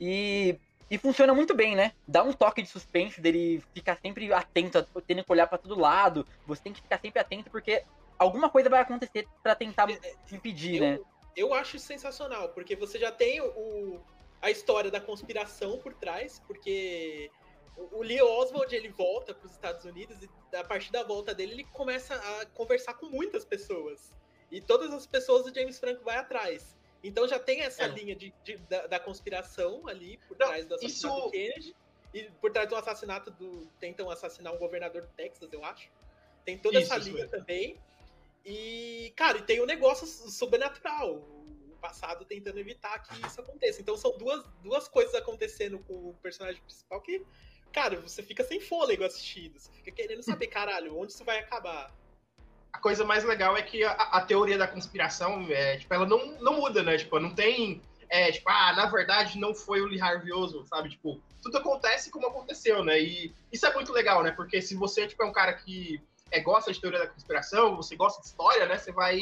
[0.00, 0.58] E,
[0.90, 1.92] e funciona muito bem, né?
[2.06, 6.26] Dá um toque de suspense dele ficar sempre atento, tendo que olhar para todo lado.
[6.46, 7.82] Você tem que ficar sempre atento porque
[8.18, 10.98] alguma coisa vai acontecer para tentar é, é, impedir, eu, né?
[11.36, 14.00] eu acho sensacional, porque você já tem o,
[14.40, 17.30] a história da conspiração por trás, porque
[17.76, 21.52] o Lee Oswald ele volta para os Estados Unidos e a partir da volta dele
[21.52, 24.14] ele começa a conversar com muitas pessoas.
[24.50, 26.76] E todas as pessoas do James Franco vai atrás.
[27.02, 27.88] Então já tem essa é.
[27.88, 31.24] linha de, de da, da, conspiração ali por Não, trás do assassinato isso...
[31.24, 31.76] do Kennedy.
[32.14, 33.66] E por trás do assassinato do.
[33.78, 35.90] Tentam assassinar um governador do Texas, eu acho.
[36.44, 37.78] Tem toda isso, essa linha também.
[38.44, 41.16] E, cara, e tem um negócio sobrenatural.
[41.16, 43.82] O passado tentando evitar que isso aconteça.
[43.82, 47.26] Então são duas, duas coisas acontecendo com o personagem principal que,
[47.72, 49.58] cara, você fica sem fôlego assistindo.
[49.58, 51.92] Você fica querendo saber, caralho, onde isso vai acabar.
[52.76, 56.38] A coisa mais legal é que a, a teoria da conspiração, é, tipo, ela não,
[56.42, 56.98] não muda, né?
[56.98, 57.80] Tipo, não tem.
[58.10, 60.90] É, tipo, ah, na verdade não foi o Lee Harvey Oswald, sabe?
[60.90, 63.00] Tipo, tudo acontece como aconteceu, né?
[63.00, 64.30] E isso é muito legal, né?
[64.30, 66.00] Porque se você tipo, é um cara que
[66.30, 68.76] é, gosta de teoria da conspiração, você gosta de história, né?
[68.76, 69.18] Você vai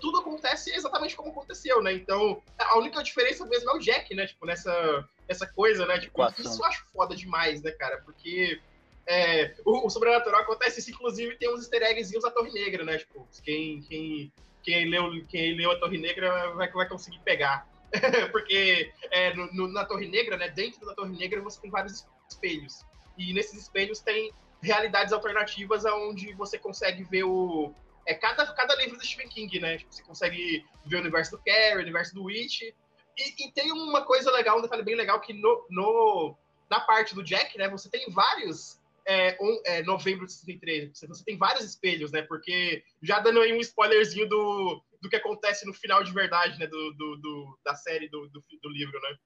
[0.00, 1.92] tudo acontece exatamente como aconteceu, né?
[1.92, 4.26] Então, a única diferença mesmo é o Jack, né?
[4.26, 5.98] Tipo, nessa, nessa coisa, né?
[5.98, 8.00] Tipo, isso eu acho foda demais, né, cara?
[8.04, 8.60] Porque
[9.06, 12.98] é, o, o, sobrenatural acontece isso, inclusive tem uns easter eggzinhos da Torre Negra, né?
[12.98, 14.32] Tipo, quem, quem,
[14.62, 17.66] quem, leu, quem leu a Torre Negra vai, vai conseguir pegar.
[18.32, 20.48] Porque é, no, no, na Torre Negra, né?
[20.48, 22.84] Dentro da Torre Negra você tem vários espelhos.
[23.18, 24.32] E nesses espelhos tem
[24.62, 27.74] realidades alternativas onde você consegue ver o,
[28.06, 29.78] é cada, cada livro do Stephen King, né?
[29.78, 32.62] Tipo, você consegue ver o universo do Carrie, o universo do Witch.
[32.62, 32.74] E,
[33.16, 36.34] e, tem uma coisa legal, um detalhe bem legal, que no, no,
[36.70, 38.80] na parte do Jack, né, você tem vários.
[39.04, 42.22] É, um, é, novembro de 63, você tem vários espelhos, né?
[42.22, 46.66] Porque já dando aí um spoilerzinho do, do que acontece no final de verdade, né?
[46.66, 49.16] Do, do, do da série do, do, do, livro, né?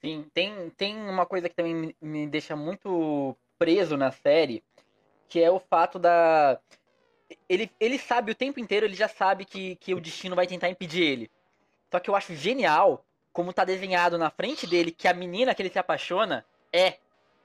[0.00, 4.62] Sim, tem, tem uma coisa que também me deixa muito preso na série,
[5.28, 6.60] que é o fato da.
[7.48, 10.68] Ele, ele sabe o tempo inteiro, ele já sabe que, que o destino vai tentar
[10.68, 11.30] impedir ele.
[11.90, 15.62] Só que eu acho genial como tá desenhado na frente dele que a menina que
[15.62, 16.98] ele se apaixona é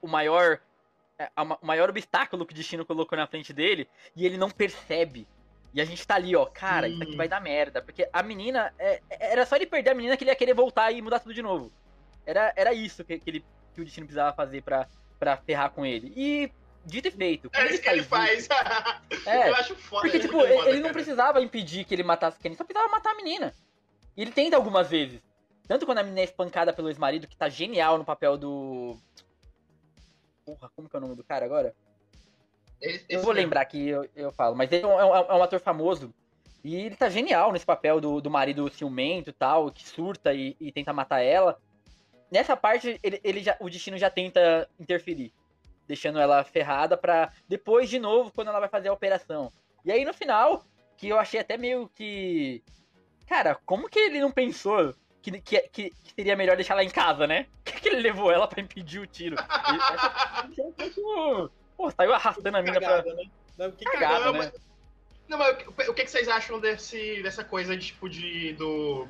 [0.06, 0.60] o maior
[1.18, 1.30] é,
[1.62, 5.26] o maior obstáculo que o destino colocou na frente dele e ele não percebe.
[5.74, 7.82] E a gente tá ali, ó, cara, isso aqui vai dar merda.
[7.82, 8.72] Porque a menina.
[8.78, 11.34] É, era só ele perder a menina que ele ia querer voltar e mudar tudo
[11.34, 11.70] de novo.
[12.24, 13.44] Era, era isso que, que, ele,
[13.74, 14.88] que o destino precisava fazer pra,
[15.18, 16.12] pra ferrar com ele.
[16.16, 16.50] E
[16.84, 17.50] dito e feito.
[17.52, 18.48] É isso que ele faz.
[19.26, 20.02] é, eu acho foda.
[20.02, 23.10] Porque, tipo, ele, foda, ele não precisava impedir que ele matasse Kenny, só precisava matar
[23.10, 23.52] a menina.
[24.16, 25.20] E ele tenta algumas vezes.
[25.68, 28.96] Tanto quando a menina é espancada pelo ex-marido, que tá genial no papel do.
[30.46, 31.74] Porra, como que é o nome do cara agora?
[32.80, 35.34] Esse, eu vou lembrar que eu, eu falo, mas ele é um, é, um, é
[35.34, 36.14] um, ator famoso.
[36.62, 40.56] E ele tá genial nesse papel do, do marido ciumento e tal, que surta e,
[40.60, 41.60] e tenta matar ela.
[42.30, 45.32] Nessa parte, ele, ele já, o destino já tenta interferir
[45.86, 49.52] deixando ela ferrada pra depois, de novo, quando ela vai fazer a operação.
[49.84, 50.64] E aí no final,
[50.96, 52.62] que eu achei até meio que.
[53.26, 54.94] Cara, como que ele não pensou
[55.30, 57.46] que, que, que, seria melhor deixar ela em casa, né?
[57.64, 59.36] Por que, que ele levou ela pra impedir o tiro?
[60.78, 61.50] Essa...
[61.76, 63.02] Pô, saiu arrastando a mina pra.
[63.02, 63.24] Né?
[63.58, 64.52] Não, que cagada, cagada né?
[65.28, 68.52] Não, mas o que, que vocês acham desse, dessa coisa de, tipo, de.
[68.54, 69.08] do.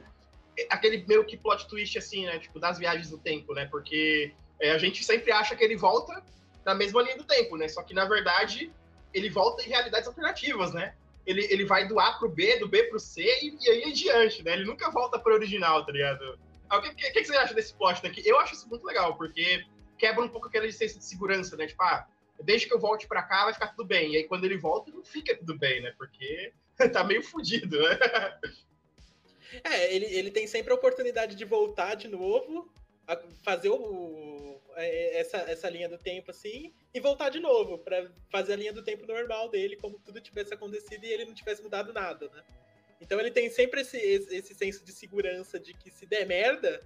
[0.70, 2.38] Aquele meio que plot twist, assim, né?
[2.38, 3.66] Tipo, das viagens do tempo, né?
[3.66, 6.22] Porque é, a gente sempre acha que ele volta
[6.64, 7.68] na mesma linha do tempo, né?
[7.68, 8.72] Só que, na verdade,
[9.12, 10.94] ele volta em realidades alternativas, né?
[11.26, 14.42] Ele, ele vai do A pro B, do B pro C e, e aí adiante,
[14.44, 14.52] né?
[14.52, 16.38] Ele nunca volta pro original, tá ligado?
[16.68, 18.22] Ah, o que, que, que, você acha desse plot daqui?
[18.24, 19.64] Eu acho isso muito legal, porque
[19.98, 21.66] quebra um pouco aquela licença de segurança, né?
[21.66, 22.06] Tipo, ah,
[22.42, 24.12] desde que eu volte pra cá vai ficar tudo bem.
[24.12, 25.92] E aí quando ele volta, não fica tudo bem, né?
[25.98, 26.52] Porque
[26.92, 27.98] tá meio fudido, né?
[29.64, 32.72] É, ele, ele tem sempre a oportunidade de voltar de novo,
[33.42, 38.56] fazer o, essa, essa linha do tempo assim e voltar de novo para fazer a
[38.56, 42.28] linha do tempo normal dele, como tudo tivesse acontecido e ele não tivesse mudado nada,
[42.28, 42.42] né?
[43.00, 46.82] Então ele tem sempre esse, esse senso de segurança de que se der merda,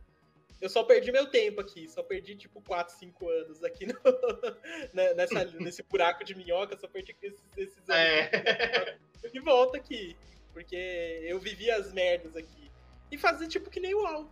[0.61, 3.95] eu só perdi meu tempo aqui, só perdi tipo 4, 5 anos aqui no,
[4.93, 7.91] né, nessa, nesse buraco de minhoca, só perdi esses, esses anos.
[7.91, 8.99] É.
[9.33, 10.17] E volta aqui,
[10.53, 12.71] porque eu vivi as merdas aqui.
[13.11, 14.31] E fazer tipo que nem o Al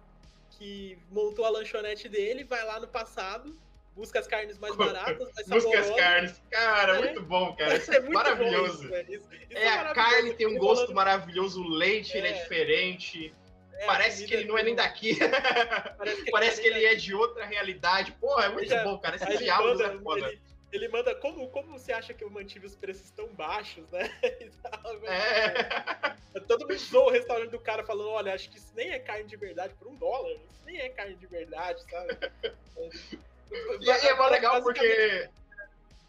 [0.59, 3.57] que montou a lanchonete dele, vai lá no passado,
[3.95, 6.43] busca as carnes mais baratas, mais Busca as carnes.
[6.51, 6.99] Cara, é.
[6.99, 7.77] muito bom, cara.
[7.79, 8.85] Isso é, é maravilhoso.
[8.85, 12.19] Isso, isso, isso é, é a carne tem um gosto maravilhoso, o leite é.
[12.19, 13.33] ele é diferente.
[13.75, 15.17] É, Parece que ele não é nem daqui.
[15.97, 18.11] Parece que, Parece ele, que ele é de outra realidade.
[18.21, 19.15] Porra, é muito bom, cara.
[19.15, 20.27] Esses diálogos é foda.
[20.27, 20.41] Ele,
[20.73, 24.11] ele manda como, como você acha que eu mantive os preços tão baixos, né?
[25.05, 25.28] é.
[26.79, 29.75] Zoou o restaurante do cara falando, olha, acho que isso nem é carne de verdade
[29.75, 30.31] por um dólar.
[30.31, 32.19] Isso nem é carne de verdade, sabe?
[33.81, 35.29] e, é, é legal porque.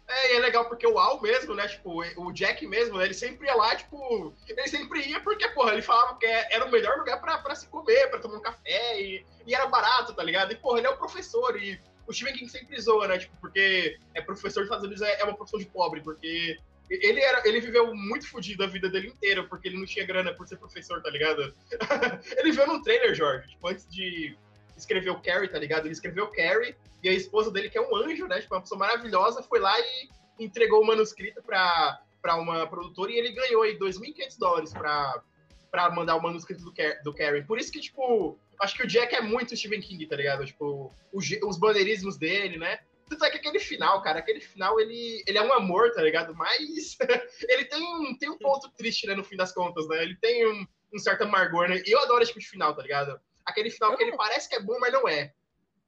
[0.08, 1.68] É, é legal porque o Al mesmo, né?
[1.68, 4.34] Tipo, o Jack mesmo, né, ele sempre ia lá, tipo.
[4.48, 7.68] Ele sempre ia porque, porra, ele falava que era o melhor lugar pra, pra se
[7.68, 10.52] comer, pra tomar um café, e, e era barato, tá ligado?
[10.52, 13.18] E, porra, ele é o professor, e o Stephen King sempre zoa, né?
[13.18, 16.58] Tipo, porque é professor de Estados Unidos é, é uma profissão de pobre, porque
[16.90, 20.34] ele, era, ele viveu muito fodido a vida dele inteira, porque ele não tinha grana
[20.34, 21.54] por ser professor, tá ligado?
[22.36, 24.36] ele viu num trailer, Jorge, tipo, antes de
[24.76, 25.86] escrever o Carrie, tá ligado?
[25.86, 28.40] Ele escreveu Carrie, e a esposa dele, que é um anjo, né?
[28.40, 33.18] Tipo, uma pessoa maravilhosa, foi lá e entregou o manuscrito pra, pra uma produtora e
[33.18, 35.22] ele ganhou aí 2.500 dólares pra,
[35.70, 36.72] pra mandar o manuscrito do,
[37.04, 37.44] do Carrie.
[37.44, 40.44] Por isso que, tipo, acho que o Jack é muito Stephen King, tá ligado?
[40.44, 42.80] Tipo, os, os bandeirismos dele, né?
[43.10, 46.32] Tanto é que aquele final, cara, aquele final, ele, ele é um amor, tá ligado?
[46.32, 46.96] Mas
[47.48, 50.00] ele tem um, tem um ponto triste, né, no fim das contas, né?
[50.00, 51.82] Ele tem um, um certo amargor, né?
[51.84, 53.20] E eu adoro esse tipo de final, tá ligado?
[53.44, 54.10] Aquele final eu que não...
[54.10, 55.34] ele parece que é bom, mas não é.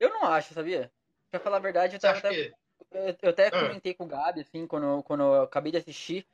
[0.00, 0.90] Eu não acho, sabia?
[1.30, 2.52] Pra falar a verdade, eu, tava até, que...
[3.22, 3.50] eu até ah.
[3.52, 6.26] comentei com o Gabi, assim, quando, quando eu acabei de assistir.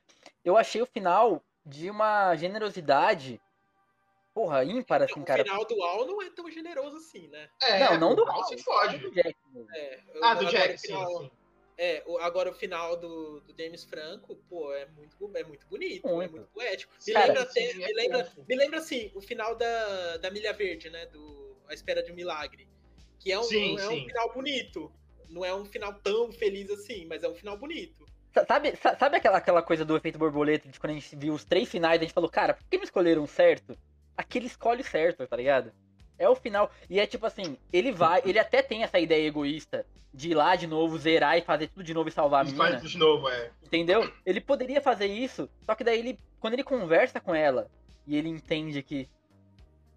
[0.43, 3.39] Eu achei o final de uma generosidade
[4.35, 5.43] porra, ímpar, assim, cara.
[5.43, 7.49] O final do Al não é tão generoso assim, né?
[7.63, 8.99] É, não, não do Al, se fode.
[8.99, 9.37] Do Jack,
[9.75, 11.31] é, ah, do Jack, final, sim,
[11.77, 16.23] É, agora o final do, do James Franco, pô, é muito, é muito bonito, muito.
[16.23, 16.93] é muito poético.
[17.07, 20.91] Me cara, lembra até, me, lembra, me lembra assim, o final da, da Milha Verde,
[20.91, 21.07] né?
[21.07, 22.69] Do A Espera de um Milagre.
[23.19, 24.93] Que é um, sim, é um final bonito.
[25.29, 28.07] Não é um final tão feliz assim, mas é um final bonito.
[28.47, 31.69] Sabe, sabe aquela, aquela coisa do efeito borboleta de quando a gente viu os três
[31.69, 33.77] finais, a gente falou, cara, por que não escolheram certo?
[34.19, 35.73] Aquele escolhe certo, tá ligado?
[36.19, 36.71] É o final.
[36.91, 40.57] E é tipo assim, ele vai, ele até tem essa ideia egoísta de ir lá
[40.57, 42.65] de novo, zerar e fazer tudo de novo e salvar a menina.
[42.65, 43.51] Faz tudo de novo, é.
[43.63, 44.13] Entendeu?
[44.27, 47.71] Ele poderia fazer isso, só que daí ele, quando ele conversa com ela
[48.05, 49.09] e ele entende que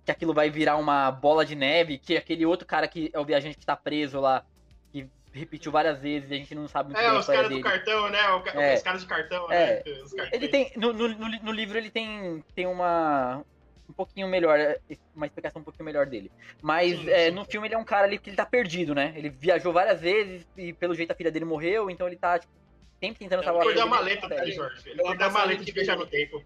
[0.04, 3.26] que aquilo vai virar uma bola de neve, que aquele outro cara que é o
[3.26, 4.44] viajante que tá preso lá,
[4.92, 8.10] que repetiu várias vezes e a gente não sabe muito É, os caras do cartão,
[8.10, 8.20] né?
[8.56, 8.74] É.
[8.74, 9.76] Os caras de cartão, é.
[9.76, 9.84] né?
[10.32, 10.72] Ele tem.
[10.76, 13.44] No, no, no, livro ele tem, tem uma,
[13.92, 14.80] um pouquinho melhor, é,
[15.16, 16.32] uma explicação um pouquinho melhor dele.
[16.62, 17.32] Mas sim, é, sim.
[17.32, 19.14] no filme ele é um cara ali que ele tá perdido, né?
[19.16, 22.52] Ele viajou várias vezes e pelo jeito a filha dele morreu, então ele tá tipo,
[23.00, 23.74] sempre tentando salvar a filha.
[23.74, 24.90] Ele da maleta, tá, Jorge?
[24.90, 26.44] Ele foi da maleta de viajar no tempo.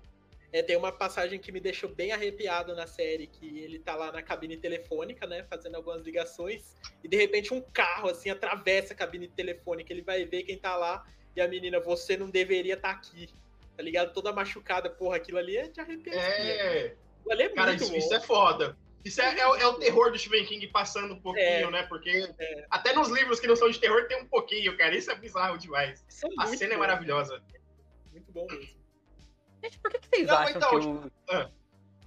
[0.52, 4.12] É, tem uma passagem que me deixou bem arrepiado na série, que ele tá lá
[4.12, 6.74] na cabine telefônica, né, fazendo algumas ligações,
[7.04, 10.78] e de repente um carro, assim, atravessa a cabine telefônica, ele vai ver quem tá
[10.78, 13.28] lá, e a menina, você não deveria estar tá aqui,
[13.76, 14.14] tá ligado?
[14.14, 16.16] Toda machucada, porra, aquilo ali é de arrepiar.
[16.16, 16.96] É,
[17.30, 18.78] é Cara, isso, isso, é foda.
[19.04, 21.84] Isso é, é, é, o terror do Stephen King passando um pouquinho, é, né?
[21.84, 22.66] Porque é.
[22.70, 24.96] até nos livros que não são de terror tem um pouquinho, cara.
[24.96, 26.04] Isso é bizarro demais.
[26.24, 26.76] É a cena bom.
[26.76, 27.42] é maravilhosa.
[28.12, 28.76] Muito bom mesmo.
[29.64, 31.12] Gente, por que, que vocês não, acham então, que o...
[31.30, 31.50] Ah,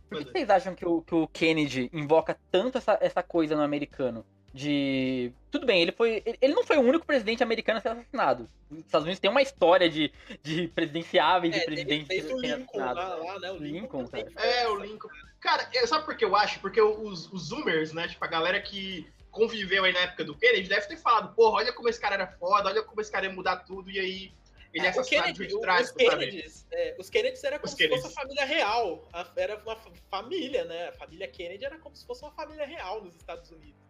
[0.08, 3.62] por que, vocês acham que o, que o Kennedy invoca tanto essa, essa coisa no
[3.62, 4.24] americano?
[4.58, 5.32] De.
[5.50, 6.22] Tudo bem, ele foi.
[6.40, 8.50] Ele não foi o único presidente americano a ser assassinado.
[8.70, 12.78] Os Estados Unidos tem uma história de, de presidenciáveis é, e presidentes fez o Lincoln
[12.78, 13.50] lá, lá, né?
[13.52, 14.32] O Lincoln, Lincoln cara.
[14.36, 15.08] É, o Lincoln.
[15.40, 16.58] Cara, é, sabe por que eu acho?
[16.60, 18.08] Porque os, os Zoomers, né?
[18.08, 21.72] Tipo, a galera que conviveu aí na época do Kennedy deve ter falado, porra, olha
[21.72, 24.32] como esse cara era foda, olha como esse cara ia mudar tudo, e aí
[24.74, 27.70] ele é, é assassinado Kennedy, de trágico, os Kennedys, é, os Kennedys era como os
[27.70, 28.02] se Kennedys.
[28.02, 29.08] fosse a família real.
[29.36, 29.76] Era uma
[30.10, 30.88] família, né?
[30.88, 33.87] A família Kennedy era como se fosse uma família real nos Estados Unidos.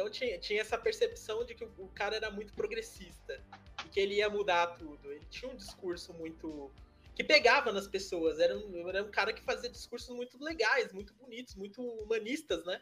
[0.00, 3.44] Então tinha, tinha essa percepção de que o, o cara era muito progressista
[3.84, 5.12] e que ele ia mudar tudo.
[5.12, 6.72] Ele tinha um discurso muito.
[7.14, 8.38] que pegava nas pessoas.
[8.38, 12.80] Era um, era um cara que fazia discursos muito legais, muito bonitos, muito humanistas, né?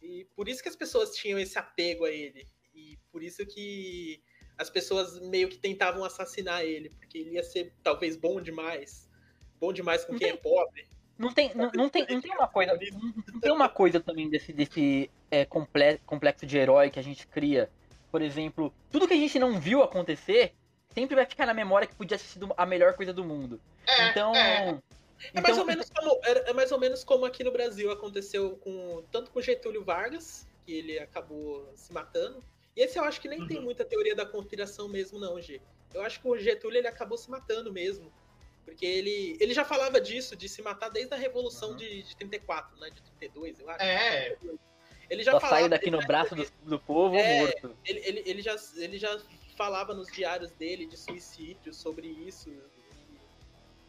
[0.00, 2.44] E por isso que as pessoas tinham esse apego a ele.
[2.74, 4.20] E por isso que
[4.58, 9.08] as pessoas meio que tentavam assassinar ele, porque ele ia ser talvez bom demais.
[9.60, 10.88] Bom demais com quem é pobre.
[11.22, 12.76] Não tem, não, não, tem, não tem uma coisa.
[13.32, 17.70] Não tem uma coisa também desse, desse é, complexo de herói que a gente cria.
[18.10, 20.52] Por exemplo, tudo que a gente não viu acontecer
[20.92, 23.60] sempre vai ficar na memória que podia ter sido a melhor coisa do mundo.
[23.86, 24.34] É, então.
[24.34, 24.78] É.
[25.32, 28.56] É mais, ou então, menos como, é mais ou menos como aqui no Brasil aconteceu
[28.56, 32.42] com tanto com Getúlio Vargas, que ele acabou se matando.
[32.76, 33.46] E esse eu acho que nem uhum.
[33.46, 35.60] tem muita teoria da conspiração mesmo, não, G.
[35.94, 38.12] Eu acho que o Getúlio ele acabou se matando mesmo.
[38.72, 41.76] Porque ele, ele já falava disso, de se matar desde a Revolução uhum.
[41.76, 42.88] de, de 34, né?
[42.88, 43.82] De 32, eu acho.
[43.82, 44.34] É.
[45.10, 47.76] Ele já Só falava, daqui no braço do, do povo é, morto.
[47.84, 49.20] Ele, ele, ele, já, ele já
[49.58, 52.50] falava nos diários dele de suicídio, sobre isso.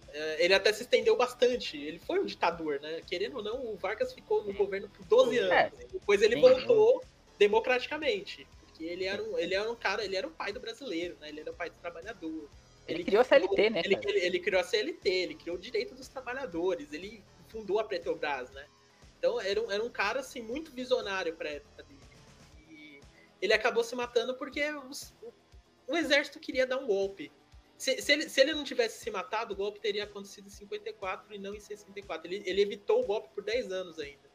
[0.09, 1.77] É, ele até se estendeu bastante.
[1.77, 3.01] Ele foi um ditador, né?
[3.07, 5.53] Querendo ou não, o Vargas ficou no governo por 12 anos.
[5.53, 5.71] É.
[5.93, 7.01] Depois ele voltou
[7.39, 8.45] democraticamente.
[8.59, 11.29] Porque ele era, um, ele era um cara, ele era o pai do brasileiro, né?
[11.29, 12.49] Ele era o pai do trabalhador.
[12.87, 13.81] Ele, criou a CLT, né?
[13.83, 17.83] Ele, ele, ele, criou a CLT, ele criou o direito dos trabalhadores, ele fundou a
[17.83, 18.65] Petrobras, né?
[19.17, 21.99] Então era um, era um cara assim, muito visionário para época dele.
[22.69, 22.99] E
[23.41, 25.33] ele acabou se matando porque os, o,
[25.87, 27.31] o, exército queria dar um golpe.
[27.77, 31.33] Se, se, ele, se ele não tivesse se matado, o golpe teria acontecido em 54
[31.33, 32.27] e não em 64.
[32.27, 34.29] Ele, ele evitou o golpe por 10 anos ainda.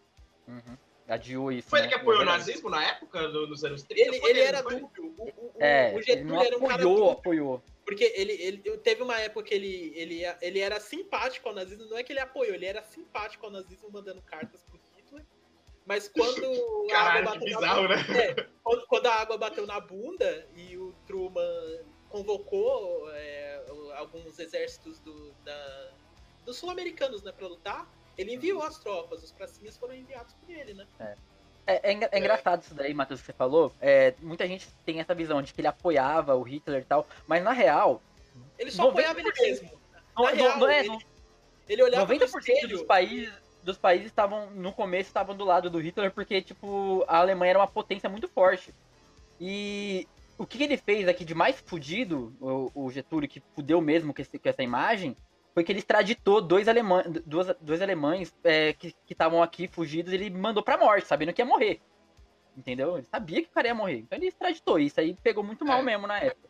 [0.47, 0.77] Uhum.
[1.09, 1.71] Adiou isso.
[1.71, 1.87] Foi né?
[1.87, 4.03] ele que apoiou o nazismo na época, nos anos 30?
[4.03, 4.91] Ele, ele era dúbio.
[5.19, 7.11] O, o, é, o Getúlio era um cara dúbio.
[7.11, 7.63] apoiou.
[7.87, 11.97] Porque ele, ele teve uma época que ele, ele, ele era simpático ao nazismo, não
[11.97, 15.25] é que ele apoiou, ele era simpático ao nazismo mandando cartas pro Hitler.
[15.87, 16.43] Mas quando
[16.91, 18.21] Caralho, a água bateu bizarro, na bunda, né?
[18.21, 21.81] é, quando, quando, a água bateu na bunda e o Truman
[22.11, 25.91] convocou é, alguns exércitos do, da,
[26.45, 30.75] dos sul-americanos né, para lutar, ele enviou as tropas, os pracinhas foram enviados por ele,
[30.75, 30.87] né?
[30.99, 31.15] É.
[31.69, 33.71] É, é, é, engraçado isso daí, Matheus, que você falou.
[33.79, 37.45] É, muita gente tem essa visão de que ele apoiava o Hitler e tal, mas
[37.45, 38.03] na real.
[38.59, 39.71] Ele só apoiava ele mesmo.
[40.17, 40.99] Na não, real, não é, ele,
[41.69, 46.11] ele olhava 90% dos países dos países estavam no começo estavam do lado do Hitler
[46.11, 48.73] porque tipo a Alemanha era uma potência muito forte
[49.39, 50.09] e
[50.39, 54.23] o que ele fez aqui de mais fudido o, o Getúlio que fudeu mesmo com,
[54.23, 55.15] esse, com essa imagem
[55.59, 60.31] foi que ele extraditou dois alemães, dois, dois alemães é, que estavam aqui fugidos, ele
[60.31, 61.81] mandou pra morte, sabendo que ia morrer.
[62.57, 62.97] Entendeu?
[62.97, 63.99] Ele sabia que o cara ia morrer.
[63.99, 64.79] Então ele extraditou.
[64.79, 65.83] Isso aí pegou muito mal é.
[65.83, 66.49] mesmo na época.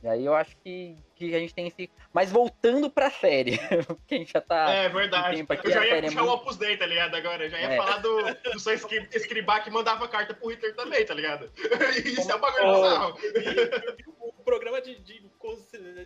[0.00, 1.90] E aí eu acho que, que a gente tem esse.
[2.12, 3.58] Mas voltando pra série,
[3.88, 4.70] porque a gente já tá.
[4.70, 5.44] É verdade.
[5.48, 6.30] Aqui, eu já ia puxar é muito...
[6.30, 7.16] o Opus Dei, tá ligado?
[7.16, 7.44] Agora.
[7.44, 7.76] Eu já ia é.
[7.76, 8.22] falar do,
[8.52, 11.50] do seu escribá que mandava carta pro Hitler também, tá ligado?
[12.06, 12.30] Isso Como...
[12.30, 13.18] é um bagulho bizarro.
[14.48, 15.22] O programa de, de,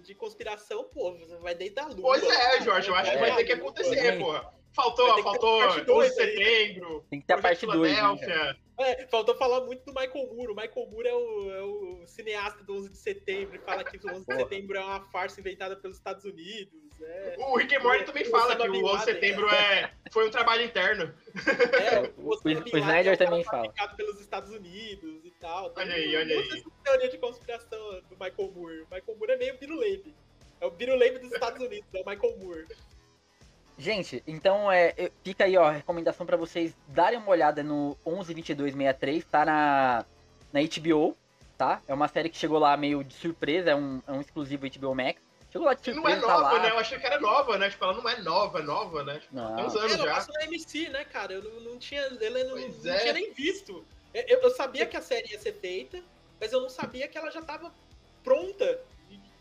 [0.03, 2.03] de conspiração, pô, vai deitar lua.
[2.03, 4.53] Pois é, Jorge, eu acho que vai ter que acontecer, porra.
[4.75, 7.07] Faltou, faltou 11 de setembro.
[7.09, 7.93] Tem que ter a parte 2.
[8.21, 8.57] Né?
[8.81, 10.53] É, faltou falar muito do Michael Moore.
[10.53, 13.97] O Michael Moore é o, é o cineasta do 11 de setembro e fala que
[13.97, 17.01] o 11 de setembro é uma farsa inventada pelos Estados Unidos.
[17.01, 17.37] É.
[17.39, 20.65] O Rick and Morty também fala que o 11 de setembro é, foi um trabalho
[20.65, 21.15] interno.
[21.81, 23.73] É, o, o, o Snyder também fala.
[23.97, 25.73] pelos Estados Unidos tal.
[25.77, 26.65] Olha aí, olha aí.
[26.85, 28.81] teoria de conspiração do Michael Moore.
[28.83, 30.15] O Michael Moore é meio Biruleibe.
[30.61, 32.67] É o Biruleibe dos Estados Unidos, é o Michael Moore.
[33.77, 39.25] Gente, então é, fica aí ó, a recomendação para vocês darem uma olhada no 112263,
[39.25, 40.05] tá na,
[40.53, 41.17] na HBO,
[41.59, 41.83] tá?
[41.89, 44.95] É uma série que chegou lá meio de surpresa, é um, é um exclusivo HBO
[44.95, 45.21] Max.
[45.51, 46.71] Chegou lá de surpresa, Não é tá nova, tá né?
[46.71, 47.71] Eu achei que era nova, né?
[47.71, 49.19] Tipo, ela não é nova, nova, né?
[49.19, 49.57] Tipo, não.
[49.57, 50.27] Tem uns anos já.
[50.33, 51.33] na MC, né, cara?
[51.33, 52.99] Eu não, não tinha, eu não, não é.
[53.01, 53.85] tinha nem visto.
[54.15, 56.03] Eu, eu sabia que a série ia ser feita,
[56.41, 57.73] mas eu não sabia que ela já tava
[58.23, 58.81] pronta.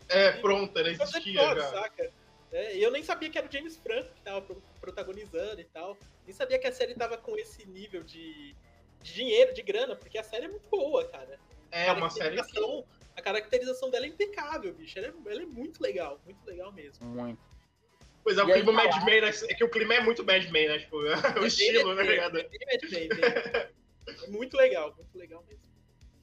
[0.08, 0.90] É, pronta, né?
[0.90, 1.70] Existia já.
[1.70, 2.12] Saca?
[2.52, 4.44] É, eu nem sabia que era o James Franco que tava
[4.80, 5.96] protagonizando e tal.
[6.26, 8.54] Nem sabia que a série tava com esse nível de,
[9.00, 11.38] de dinheiro, de grana, porque a série é muito boa, cara.
[11.70, 12.84] É, uma série que...
[13.14, 14.98] A caracterização dela é impecável, bicho.
[14.98, 17.06] Ela é, ela é muito legal, muito legal mesmo.
[17.06, 17.40] Muito.
[18.24, 20.78] Pois é, o clima Mad Men, é que o clima é muito Mad Men, né?
[20.78, 20.96] Tipo,
[21.40, 22.38] o estilo, né, ligado?
[22.38, 23.70] É, é
[24.28, 25.72] muito legal, muito legal mesmo.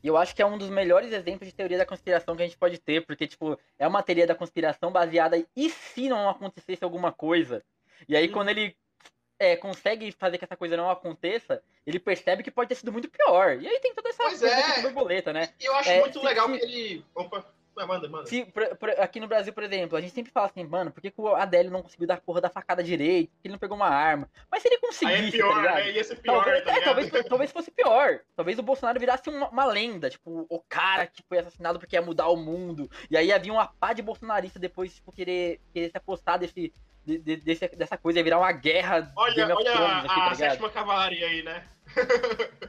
[0.01, 2.45] E eu acho que é um dos melhores exemplos de teoria da conspiração que a
[2.45, 6.29] gente pode ter, porque, tipo, é uma teoria da conspiração baseada em e se não
[6.29, 7.63] acontecesse alguma coisa?
[8.07, 8.31] E aí, hum.
[8.31, 8.75] quando ele
[9.37, 13.09] é, consegue fazer que essa coisa não aconteça, ele percebe que pode ter sido muito
[13.09, 13.61] pior.
[13.61, 14.81] E aí tem toda essa pois coisa é.
[14.81, 15.53] borboleta, né?
[15.59, 17.05] E eu acho é, muito se, legal que ele.
[17.15, 17.45] Opa,
[17.85, 18.25] manda, manda.
[18.25, 21.01] Se, pra, pra, aqui no Brasil, por exemplo, a gente sempre fala assim, mano, por
[21.01, 23.29] que, que o Adélio não conseguiu dar porra da facada direito?
[23.31, 24.29] Porque ele não pegou uma arma.
[24.51, 25.91] Mas se ele conseguisse, Aí é pior, tá né?
[25.91, 28.19] Ia ser pior, talvez, tá é, talvez, talvez fosse pior.
[28.35, 32.01] Talvez o Bolsonaro virasse uma, uma, lenda, tipo, o cara que foi assassinado porque ia
[32.01, 32.89] mudar o mundo.
[33.09, 36.73] E aí havia uma pá de bolsonarista depois, tipo, querer, querer se apostar desse,
[37.05, 39.11] de, de, desse, dessa coisa, ia virar uma guerra.
[39.15, 41.63] Olha, olha a, aqui, tá a sétima cavalaria aí, né?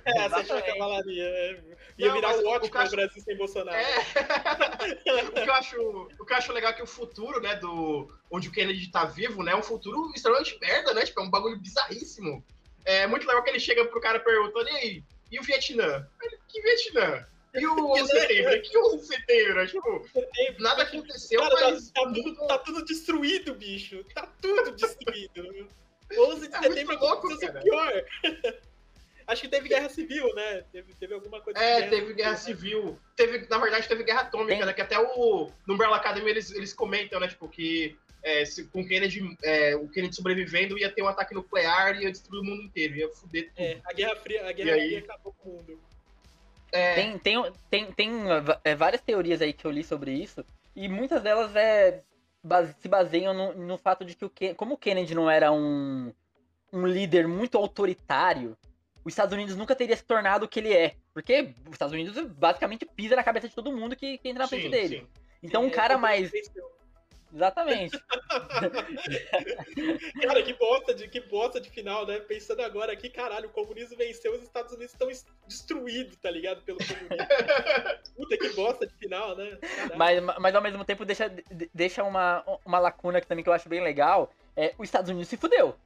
[0.05, 1.25] É, a sétima cavalaria.
[1.25, 1.63] É.
[1.99, 2.91] Ia não, virar o ótimo acho...
[2.91, 3.77] Brasil sem Bolsonaro.
[3.77, 3.99] É.
[5.29, 5.77] o, que eu acho,
[6.19, 9.05] o que eu acho legal é que o futuro, né, do onde o Kennedy tá
[9.05, 11.05] vivo, né, é um futuro extremamente merda, né?
[11.05, 12.45] Tipo, é um bagulho bizarríssimo.
[12.85, 16.09] É muito legal que ele chega pro cara perguntando, e aí, e o Vietnã?
[16.23, 17.27] Ele, que Vietnã?
[17.55, 18.63] E o 11 de setembro?
[18.63, 19.67] Que é o 11 de setembro?
[19.67, 20.07] Tipo,
[20.61, 21.91] nada aconteceu, cara, mas...
[21.91, 24.05] Tá, tá, tudo, tá tudo destruído, bicho.
[24.15, 25.69] Tá tudo destruído.
[26.19, 28.05] 11 de é setembro aconteceu o pior.
[29.27, 30.65] Acho que teve guerra civil, né?
[30.73, 31.59] Teve, teve alguma coisa.
[31.59, 32.99] É, guerra teve guerra civil.
[33.17, 34.73] Teve, na verdade, teve guerra atômica, né?
[34.73, 35.51] Que até o.
[35.67, 37.29] No Umbrella Academy eles, eles comentam, né?
[37.29, 41.97] Tipo, que é, se, com Kennedy, é, o Kennedy sobrevivendo ia ter um ataque nuclear
[41.97, 43.61] e ia destruir o mundo inteiro, ia fuder tudo.
[43.65, 45.81] É, a Guerra Fria, a Guerra Fria acabou com o mundo.
[46.73, 46.95] É...
[46.95, 48.13] Tem, tem, tem, tem
[48.63, 50.45] é, várias teorias aí que eu li sobre isso,
[50.77, 52.03] e muitas delas é,
[52.43, 55.51] base, se baseiam no, no fato de que, o Ken, como o Kennedy não era
[55.51, 56.13] um,
[56.73, 58.57] um líder muito autoritário,
[59.05, 60.97] os Estados Unidos nunca teria se tornado o que ele é.
[61.13, 64.49] Porque os Estados Unidos basicamente pisa na cabeça de todo mundo que, que entra na
[64.49, 65.01] frente dele.
[65.01, 65.07] Sim.
[65.43, 66.31] Então, um cara mais.
[67.33, 67.97] Exatamente.
[70.21, 72.19] cara, que bosta, de, que bosta de final, né?
[72.19, 75.09] Pensando agora aqui, caralho, o comunismo venceu, os Estados Unidos estão
[75.47, 76.61] destruídos, tá ligado?
[76.63, 77.09] Pelo comunismo.
[78.17, 79.59] Puta, que bosta de final, né?
[79.97, 81.33] Mas, mas ao mesmo tempo deixa,
[81.73, 84.33] deixa uma, uma lacuna aqui também que eu acho bem legal.
[84.57, 85.77] É, os Estados Unidos se fudeu.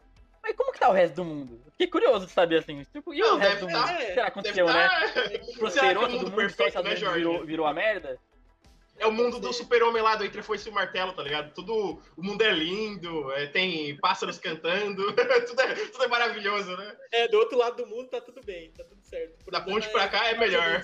[0.45, 1.59] Mas como que tá o resto do mundo?
[1.70, 2.84] Fiquei curioso de saber assim.
[2.84, 3.82] Tipo, e o resto do mundo?
[3.82, 4.88] O que será que aconteceu, né?
[4.88, 5.59] Tá...
[5.59, 8.20] Prosperou todo mundo, perfeito, só né, virou, virou a merda?
[8.99, 11.53] É o mundo do super-homem lá do Entre Foice e o Martelo, tá ligado?
[11.53, 15.03] Tudo, o mundo é lindo, é, tem pássaros cantando,
[15.49, 16.97] tudo, é, tudo é maravilhoso, né?
[17.11, 19.51] É, do outro lado do mundo tá tudo bem, tá tudo certo.
[19.51, 20.82] Da ponte pra cá é melhor.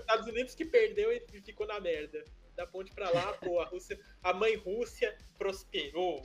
[0.00, 2.22] Estados Unidos que perdeu e ficou na merda.
[2.56, 6.22] Da ponte pra lá, pô, a Rússia, a mãe Rússia prosperou.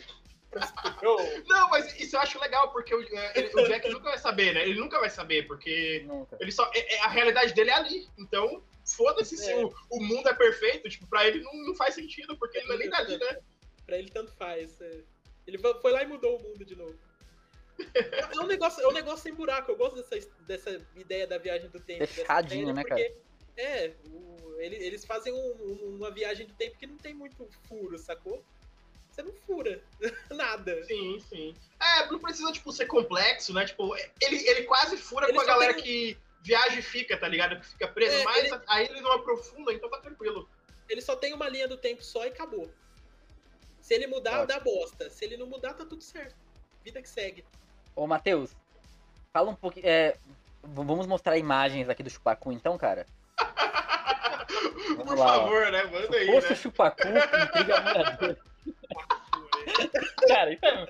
[1.47, 4.53] Não, mas isso eu acho legal, porque o, é, ele, o Jack nunca vai saber,
[4.53, 4.63] né?
[4.63, 6.37] Ele nunca vai saber, porque nunca.
[6.39, 6.69] ele só.
[6.73, 8.09] É, é, a realidade dele é ali.
[8.17, 10.89] Então, foda-se se o, o, mundo é perfeito.
[10.89, 13.39] Tipo, pra ele não, não faz sentido, porque ele não é nem dali, né?
[13.85, 14.79] Pra ele tanto faz.
[14.81, 14.99] É.
[15.47, 16.97] Ele foi lá e mudou o mundo de novo.
[17.95, 19.71] É um negócio, é um negócio sem buraco.
[19.71, 22.05] Eu gosto dessa, dessa ideia da viagem do tempo.
[22.05, 23.01] Fechadinho, né, cara?
[23.57, 27.97] É, o, ele, eles fazem um, uma viagem do tempo que não tem muito furo,
[27.97, 28.43] sacou?
[29.11, 29.81] Você não fura
[30.31, 30.83] nada.
[30.85, 31.55] Sim, sim.
[31.79, 33.65] É, não precisa, tipo, ser complexo, né?
[33.65, 35.83] Tipo, ele, ele quase fura ele com a galera tem...
[35.83, 37.59] que viaja e fica, tá ligado?
[37.59, 38.61] Que fica preso, é, mas ele...
[38.67, 40.49] aí ele não aprofunda, então tá tranquilo.
[40.89, 42.71] Ele só tem uma linha do tempo só e acabou.
[43.81, 44.47] Se ele mudar, Ótimo.
[44.47, 45.09] dá bosta.
[45.09, 46.35] Se ele não mudar, tá tudo certo.
[46.83, 47.43] Vida que segue.
[47.95, 48.55] Ô, Matheus,
[49.33, 49.85] fala um pouquinho.
[49.85, 50.15] É,
[50.63, 53.05] vamos mostrar imagens aqui do Chupacu, então, cara?
[54.95, 55.71] Por lá, favor, ó.
[55.71, 55.83] né?
[55.85, 56.27] Manda aí.
[56.27, 56.55] Fosse né?
[56.55, 58.37] Chupacu, intriga minha
[60.27, 60.87] Cara, isso, é...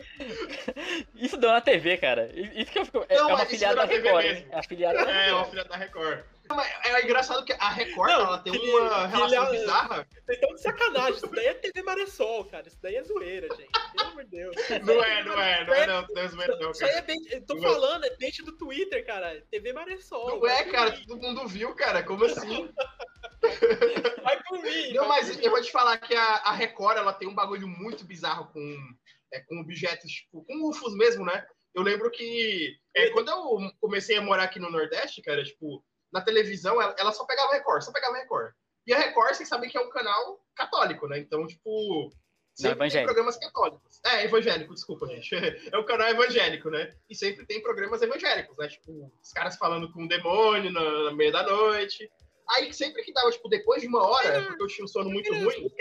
[1.16, 2.30] isso deu na TV, cara.
[2.34, 3.06] Isso que eu fico.
[3.10, 4.48] É, não, é uma filiada da Record, hein?
[4.50, 6.20] É, afiliada é, é uma filiada da Record.
[6.84, 10.08] É engraçado que a Record não, ela tem uma relação filha, bizarra.
[10.12, 11.16] Vocês estão de sacanagem.
[11.16, 12.68] Isso daí é TV Maressol, cara.
[12.68, 13.70] Isso daí é zoeira, gente.
[13.96, 14.56] Pelo amor de Deus.
[14.84, 16.08] Não é, não é, não é, não.
[16.10, 17.32] Não é zoeira, não, Isso aí é bait.
[17.32, 19.42] Eu tô não falando, é bait do Twitter, cara.
[19.50, 20.40] TV Maressol.
[20.40, 20.92] Não é, cara.
[20.92, 22.04] Todo mundo viu, cara.
[22.04, 22.70] Como assim?
[24.24, 24.94] Vai por mim.
[24.94, 28.06] Não, mas eu vou te falar que a, a Record ela tem um bagulho muito
[28.06, 28.78] bizarro com,
[29.34, 31.46] é, com objetos, tipo, com UFOs mesmo, né?
[31.74, 36.22] Eu lembro que é, quando eu comecei a morar aqui no Nordeste, cara, tipo, na
[36.22, 38.54] televisão, ela, ela só pegava Record, só pegava Record.
[38.86, 41.20] E a Record, vocês sabem que é um canal católico, né?
[41.20, 42.12] Então, tipo,
[42.56, 44.00] sempre tem programas católicos.
[44.06, 45.36] É, evangélico, desculpa, gente.
[45.72, 46.94] É um canal evangélico, né?
[47.10, 48.68] E sempre tem programas evangélicos, né?
[48.68, 52.10] Tipo, os caras falando com o demônio na, na meia da noite.
[52.50, 55.34] Aí, sempre que dava, tipo, depois de uma hora, porque eu tinha um sono muito
[55.34, 55.72] ruim...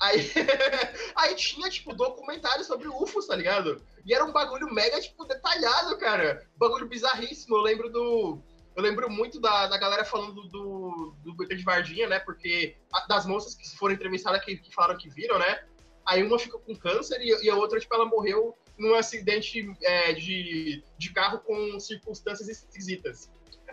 [0.00, 0.20] Aí,
[1.16, 3.84] aí tinha, tipo, documentário sobre UFOs, tá ligado?
[4.04, 6.46] E era um bagulho mega, tipo, detalhado, cara.
[6.56, 7.56] Bagulho bizarríssimo.
[7.56, 8.42] Eu lembro do.
[8.78, 12.20] Eu lembro muito da, da galera falando do, do, do de Vardinha, né?
[12.20, 15.66] Porque a, das moças que foram entrevistadas que, que falaram que viram, né?
[16.06, 20.12] Aí uma ficou com câncer e, e a outra, tipo, ela morreu num acidente é,
[20.12, 23.28] de, de carro com circunstâncias esquisitas.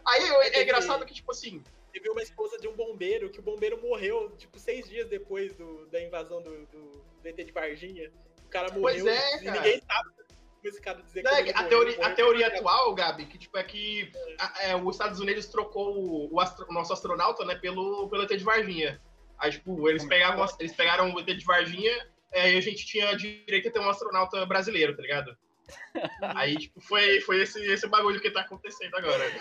[0.07, 3.43] Aí é, é engraçado que, tipo assim, teve uma esposa de um bombeiro, que o
[3.43, 8.11] bombeiro morreu, tipo, seis dias depois do, da invasão do, do, do ET de Varginha.
[8.43, 10.15] O cara morreu é, e ninguém sabe
[10.69, 13.57] esse cara dizer Não, que é a, teoria, morreu, a teoria atual, Gabi, que tipo,
[13.57, 14.11] é que
[14.61, 14.71] é.
[14.71, 18.29] A, os Estados Unidos trocou o, o, astro, o, nosso astronauta, né, pelo, pelo ET
[18.29, 19.01] de Varginha.
[19.37, 23.15] Aí, tipo, eles pegaram, eles pegaram o ET de Varginha é, e a gente tinha
[23.15, 25.37] direito a ter um astronauta brasileiro, tá ligado?
[26.35, 29.23] Aí, tipo, foi, foi esse, esse bagulho que tá acontecendo agora.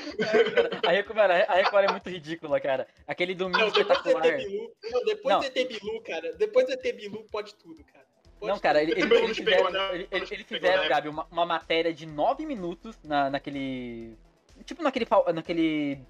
[0.85, 2.87] É, a, Record, a Record é muito ridícula, cara.
[3.07, 4.22] Aquele domingo não, espetacular.
[4.22, 6.33] Não, depois do ET Bilu, cara.
[6.35, 8.07] Depois do ET Bilu, pode tudo, cara.
[8.41, 10.89] Não, cara, eles, ele, ele fizeram, ele, ele, ele fizeram né?
[10.89, 14.16] Gabi, uma, uma, matéria de nove minutos na, naquele.
[14.64, 16.01] Tipo naquele, naquele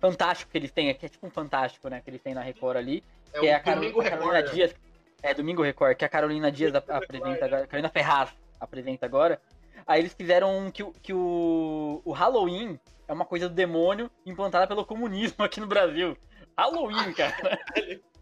[0.00, 2.00] fantástico que eles têm, que é tipo um fantástico, né?
[2.00, 3.02] Que eles têm na Record ali.
[3.32, 4.74] É que é a, Carol, a Carolina Dias.
[5.22, 7.66] É, Domingo Record, que a Carolina Dias apresenta agora.
[7.66, 8.30] Carolina Ferraz
[8.60, 9.40] apresenta agora.
[9.86, 12.78] Aí eles fizeram que, que o, o Halloween
[13.08, 16.16] é uma coisa do demônio implantada pelo comunismo aqui no Brasil.
[16.56, 17.58] Halloween, cara.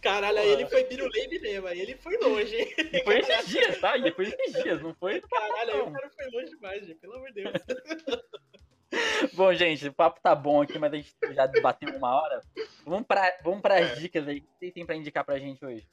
[0.00, 2.56] Caralho, aí ele foi Biruleibe mesmo, aí ele foi longe.
[2.92, 3.96] E foi esses dias, tá?
[3.96, 5.20] E depois esses dias, não foi?
[5.20, 7.52] Caralho, aí o cara foi longe demais, gente, pelo amor de Deus.
[9.34, 12.40] Bom, gente, o papo tá bom aqui, mas a gente já bateu uma hora.
[12.86, 13.94] Vamos para vamos as é.
[13.96, 14.38] dicas aí.
[14.38, 15.86] O que você tem pra indicar pra gente hoje?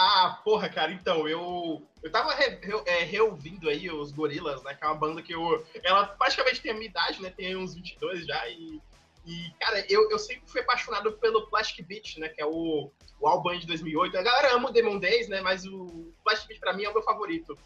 [0.00, 1.82] Ah, porra, cara, então, eu.
[2.02, 4.72] Eu tava re, re, é, reouvindo aí os Gorilas, né?
[4.74, 5.66] Que é uma banda que eu.
[5.82, 7.30] Ela praticamente tem a minha idade, né?
[7.30, 8.48] Tem uns 22 já.
[8.48, 8.80] E,
[9.28, 12.30] e cara, eu, eu sempre fui apaixonado pelo Plastic Beach, né?
[12.30, 14.16] Que é o, o álbum de 2008.
[14.16, 15.42] A galera ama o Demon Days, né?
[15.42, 17.56] Mas o Plastic Beach pra mim é o meu favorito.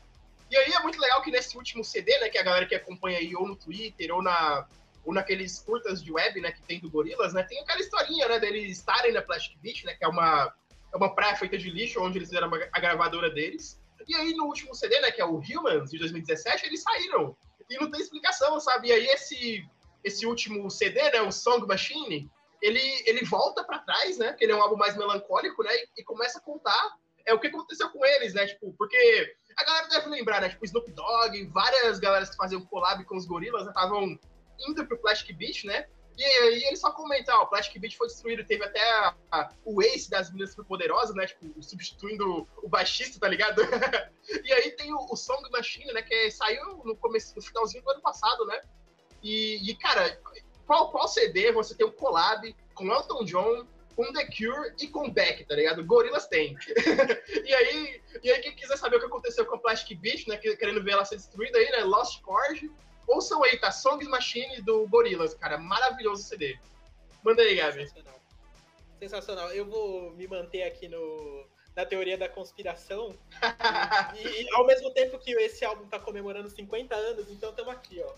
[0.50, 2.28] E aí é muito legal que nesse último CD, né?
[2.28, 4.66] Que a galera que acompanha aí ou no Twitter ou na.
[5.04, 7.42] Ou naqueles curtas de web, né, que tem do Gorilas, né?
[7.42, 10.54] Tem aquela historinha, né, deles estarem na Plastic Beach, né, que é uma,
[10.94, 13.82] é uma praia feita de lixo, onde eles fizeram a gravadora deles.
[14.06, 17.36] E aí, no último CD, né, que é o Humans, de 2017, eles saíram.
[17.68, 18.90] E não tem explicação, sabe?
[18.90, 19.66] E aí, esse,
[20.04, 22.30] esse último CD, né, o Song Machine,
[22.62, 24.32] ele, ele volta para trás, né?
[24.34, 25.70] Que ele é um álbum mais melancólico, né?
[25.98, 26.96] E, começa a contar
[27.26, 28.46] é, o que aconteceu com eles, né?
[28.46, 30.48] Tipo, porque a galera deve lembrar, né?
[30.48, 34.18] Tipo, Snoop Dogg, várias galeras que faziam collab com os gorilas estavam né,
[34.68, 35.86] indo pro Plastic Beach, né?
[36.16, 39.48] E aí ele só comenta, ó, o Plastic Beach foi destruído, teve até a, a,
[39.64, 41.26] o ace das meninas poderosas, né?
[41.26, 43.62] Tipo, substituindo o baixista, tá ligado?
[44.44, 46.02] e aí tem o, o Song Machine, né?
[46.02, 48.60] Que saiu no começo, no finalzinho do ano passado, né?
[49.22, 50.20] E, e, cara,
[50.66, 55.10] qual, qual CD você tem um collab com Elton John, com The Cure e com
[55.10, 55.84] Beck, tá ligado?
[55.84, 56.56] Gorilas tem.
[57.44, 60.36] e aí, e aí quem quiser saber o que aconteceu com o Plastic Beach, né?
[60.36, 61.84] Querendo ver ela ser destruída aí, né?
[61.84, 62.70] Lost Chord
[63.08, 63.70] Ouçam aí, tá?
[63.70, 65.58] Songs Machine do Gorillaz, cara.
[65.58, 66.58] Maravilhoso CD.
[67.22, 67.86] Manda aí, Gabi.
[67.86, 68.20] Sensacional.
[68.98, 69.50] Sensacional.
[69.50, 73.14] Eu vou me manter aqui no, na teoria da conspiração.
[74.16, 78.00] e, e, ao mesmo tempo que esse álbum tá comemorando 50 anos, então estamos aqui,
[78.02, 78.12] ó.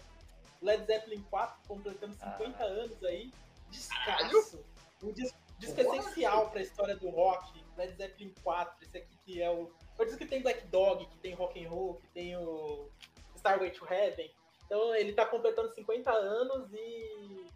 [0.65, 2.67] Led Zeppelin 4 completando 50 ah.
[2.67, 3.33] anos aí.
[3.71, 4.65] Descasso.
[5.03, 9.51] Um disco, disco essencial pra história do rock Led Zeppelin 4, esse aqui que é
[9.51, 9.71] o.
[9.99, 12.89] Eu disse que tem Black Dog, que tem Rock and Roll, que tem o
[13.37, 14.31] Starway to Heaven.
[14.67, 17.47] Então ele tá completando 50 anos e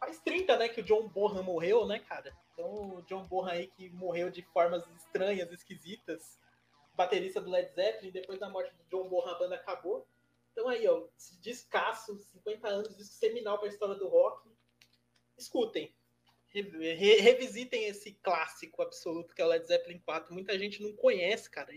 [0.00, 2.32] faz 30, né, que o John Bonham morreu, né, cara?
[2.52, 6.38] Então o John Bonham aí que morreu de formas estranhas, esquisitas,
[6.94, 10.06] baterista do Led Zeppelin, depois da morte do John Bonham a banda acabou.
[10.56, 11.04] Então aí, ó,
[11.42, 14.48] descasso, 50 anos, disco seminal para a história do rock.
[15.36, 15.94] Escutem.
[16.48, 20.32] Re revisitem esse clássico absoluto que é o Led Zeppelin 4.
[20.32, 21.70] Muita gente não conhece, cara.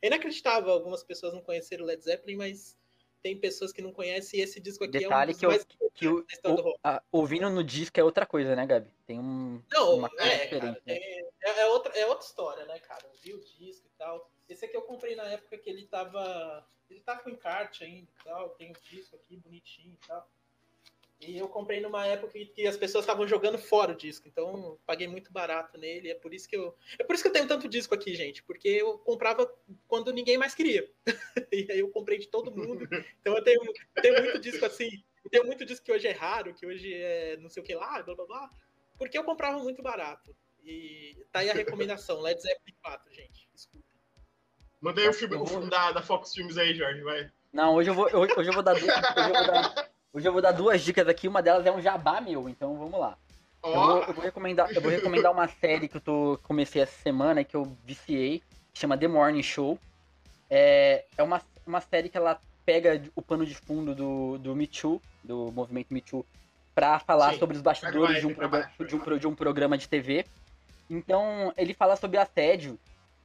[0.00, 2.78] É inacreditável algumas pessoas não conhecerem o Led Zeppelin, mas
[3.22, 6.08] tem pessoas que não conhecem e esse disco aqui Detalhe é um que, eu, que
[6.08, 8.90] o, o, a, ouvindo no disco é outra coisa, né, Gabi?
[9.06, 10.80] Tem um, não, uma coisa é, diferente.
[10.80, 10.94] Cara, né?
[10.96, 13.04] é, é, outra, é outra história, né, cara?
[13.04, 14.31] Eu vi o disco e tal.
[14.52, 16.66] Esse aqui eu comprei na época que ele tava.
[16.90, 18.50] Ele tá com encarte ainda e tal.
[18.50, 20.28] Tem o disco aqui bonitinho e tal.
[21.26, 25.06] E eu comprei numa época que as pessoas estavam jogando fora o disco, então paguei
[25.06, 26.10] muito barato nele.
[26.10, 28.42] É por isso que eu, é por isso que eu tenho tanto disco aqui, gente,
[28.42, 29.46] porque eu comprava
[29.86, 30.90] quando ninguém mais queria.
[31.52, 32.88] e aí eu comprei de todo mundo.
[33.20, 33.60] Então eu tenho,
[34.02, 34.90] tenho muito disco assim.
[35.30, 38.02] Tenho muito disco que hoje é raro, que hoje é não sei o que lá,
[38.02, 38.50] blá blá blá,
[38.98, 40.34] porque eu comprava muito barato.
[40.64, 43.48] E tá aí a recomendação, Led Zeppelin 4, gente.
[43.54, 43.91] Escuta.
[44.82, 47.30] Manda aí o filme, o filme da, da Fox Filmes aí, Jorge, vai.
[47.52, 50.32] Não, hoje eu vou, hoje, hoje eu vou dar, hoje eu vou dar Hoje eu
[50.32, 53.16] vou dar duas dicas aqui, uma delas é um jabá meu, então vamos lá.
[53.62, 53.68] Oh.
[53.68, 57.00] Eu, vou, eu, vou, recomendar, eu vou recomendar uma série que eu tô, comecei essa
[57.00, 59.78] semana, que eu viciei, que chama The Morning Show.
[60.50, 64.66] É, é uma, uma série que ela pega o pano de fundo do, do Me
[64.66, 66.26] Too, do movimento Me Too,
[66.74, 67.38] pra falar Sim.
[67.38, 70.26] sobre os bastidores de, um programa, de, um, de um programa de TV.
[70.90, 72.78] Então, ele fala sobre assédio,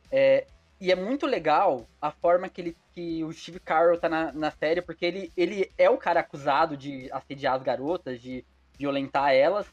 [0.10, 0.48] é,
[0.80, 4.52] e é muito legal a forma que, ele, que o Steve Carell tá na, na
[4.52, 8.46] série, porque ele, ele é o cara acusado de assediar as garotas, de
[8.78, 9.66] violentar elas,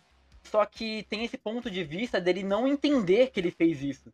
[0.44, 4.12] só que tem esse ponto de vista dele não entender que ele fez isso.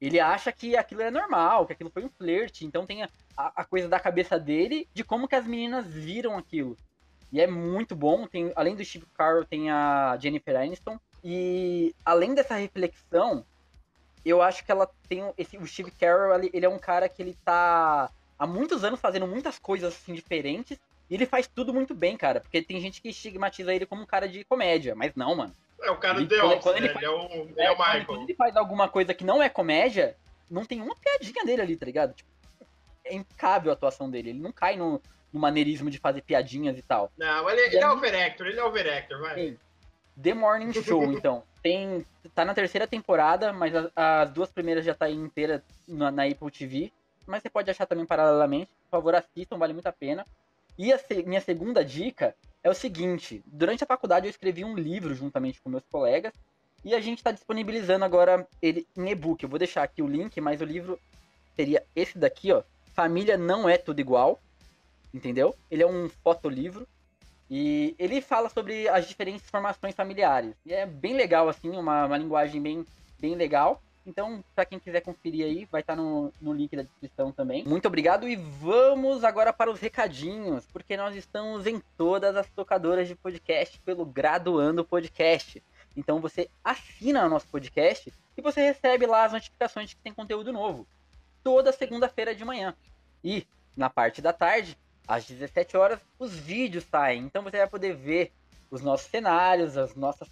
[0.00, 3.64] Ele acha que aquilo é normal, que aquilo foi um flerte, então tem a, a
[3.64, 6.76] coisa da cabeça dele de como que as meninas viram aquilo.
[7.32, 12.34] E é muito bom, tem, além do Steve Carell tem a Jennifer Aniston, e além
[12.34, 13.44] dessa reflexão,
[14.24, 17.36] eu acho que ela tem esse o Steve Carell, ele, é um cara que ele
[17.44, 22.16] tá há muitos anos fazendo muitas coisas assim diferentes e ele faz tudo muito bem,
[22.16, 25.54] cara, porque tem gente que estigmatiza ele como um cara de comédia, mas não, mano.
[25.82, 26.92] É o cara ele, do Office, ele, né?
[26.92, 28.06] faz, ele, é o, ele é, é o Michael.
[28.06, 30.16] Quando ele faz alguma coisa que não é comédia,
[30.50, 32.14] não tem uma piadinha dele ali, tá ligado?
[32.14, 32.28] Tipo,
[33.04, 35.00] é impecável a atuação dele, ele não cai no,
[35.32, 37.10] no maneirismo de fazer piadinhas e tal.
[37.16, 39.34] Não, ele, ele é, é overactor, ele é overactor, vai.
[39.34, 39.58] Sim.
[40.22, 41.42] The Morning Show, então.
[41.62, 46.10] Tem, tá na terceira temporada, mas as, as duas primeiras já tá aí inteira na,
[46.10, 46.92] na, Apple TV.
[47.26, 48.70] Mas você pode achar também paralelamente.
[48.84, 50.24] Por favor, assistam, vale muito a pena.
[50.78, 54.74] E a se, minha segunda dica é o seguinte: durante a faculdade eu escrevi um
[54.74, 56.32] livro juntamente com meus colegas.
[56.82, 59.42] E a gente está disponibilizando agora ele em e-book.
[59.42, 60.98] Eu vou deixar aqui o link, mas o livro
[61.54, 62.62] seria esse daqui, ó.
[62.94, 64.40] Família não é tudo igual.
[65.12, 65.54] Entendeu?
[65.70, 66.86] Ele é um fotolivro.
[67.50, 70.54] E ele fala sobre as diferentes formações familiares.
[70.64, 72.86] E é bem legal, assim, uma, uma linguagem bem,
[73.18, 73.82] bem legal.
[74.06, 77.64] Então, para quem quiser conferir aí, vai estar tá no, no link da descrição também.
[77.64, 83.08] Muito obrigado e vamos agora para os recadinhos, porque nós estamos em todas as tocadoras
[83.08, 85.62] de podcast pelo Graduando Podcast.
[85.96, 90.14] Então você assina o nosso podcast e você recebe lá as notificações de que tem
[90.14, 90.86] conteúdo novo.
[91.42, 92.74] Toda segunda-feira de manhã.
[93.22, 93.46] E
[93.76, 94.78] na parte da tarde,
[95.10, 97.24] às 17 horas, os vídeos saem.
[97.24, 98.30] Então você vai poder ver
[98.70, 100.28] os nossos cenários, as nossas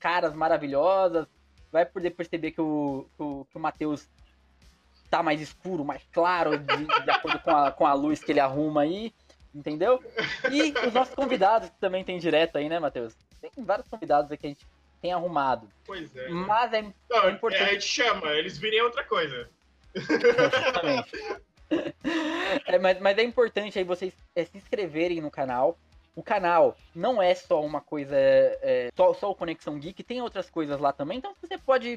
[0.00, 1.26] caras maravilhosas.
[1.70, 4.08] Vai poder perceber que o, que o, que o Matheus
[5.10, 8.40] tá mais escuro, mais claro, de, de acordo com a, com a luz que ele
[8.40, 9.12] arruma aí.
[9.54, 10.02] Entendeu?
[10.50, 13.14] E os nossos convidados, que também tem direto aí, né, Matheus?
[13.42, 14.66] Tem vários convidados aí que a gente
[15.02, 15.68] tem arrumado.
[15.84, 16.30] Pois é.
[16.30, 17.62] Mas é, Não, é importante.
[17.62, 19.50] É, a gente chama, eles virem outra coisa.
[19.94, 21.12] Exatamente.
[22.66, 25.78] é, mas, mas é importante aí vocês é, se inscreverem no canal.
[26.16, 30.48] O canal não é só uma coisa, é, só, só o Conexão Geek, tem outras
[30.48, 31.96] coisas lá também, então você pode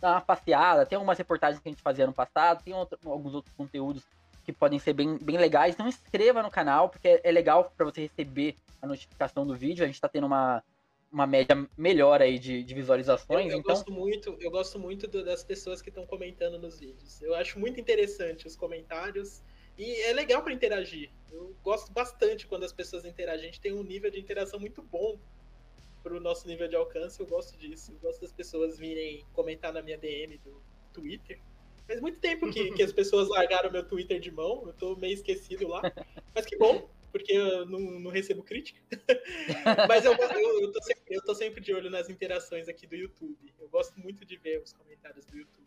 [0.00, 3.34] dar uma passeada, tem algumas reportagens que a gente fazia no passado, tem outro, alguns
[3.34, 4.04] outros conteúdos
[4.42, 8.00] que podem ser bem, bem legais, então inscreva no canal, porque é, legal para você
[8.00, 10.62] receber a notificação do vídeo, a gente está tendo uma,
[11.10, 13.46] uma média melhor aí de, de visualizações.
[13.46, 13.74] Eu, eu então...
[13.74, 17.20] gosto muito, eu gosto muito do, das pessoas que estão comentando nos vídeos.
[17.22, 19.42] Eu acho muito interessante os comentários
[19.76, 21.10] e é legal para interagir.
[21.30, 23.42] Eu gosto bastante quando as pessoas interagem.
[23.42, 25.18] A gente tem um nível de interação muito bom
[26.02, 27.20] para o nosso nível de alcance.
[27.20, 27.92] Eu gosto disso.
[27.92, 30.60] Eu gosto das pessoas virem comentar na minha DM do
[30.92, 31.40] Twitter.
[31.86, 34.64] Faz muito tempo que, que as pessoas largaram meu Twitter de mão.
[34.66, 35.80] Eu tô meio esquecido lá.
[36.34, 38.80] Mas que bom porque eu não, não recebo crítica.
[39.88, 42.96] Mas eu, eu, eu, tô sempre, eu tô sempre de olho nas interações aqui do
[42.96, 43.36] YouTube.
[43.58, 45.66] Eu gosto muito de ver os comentários do YouTube.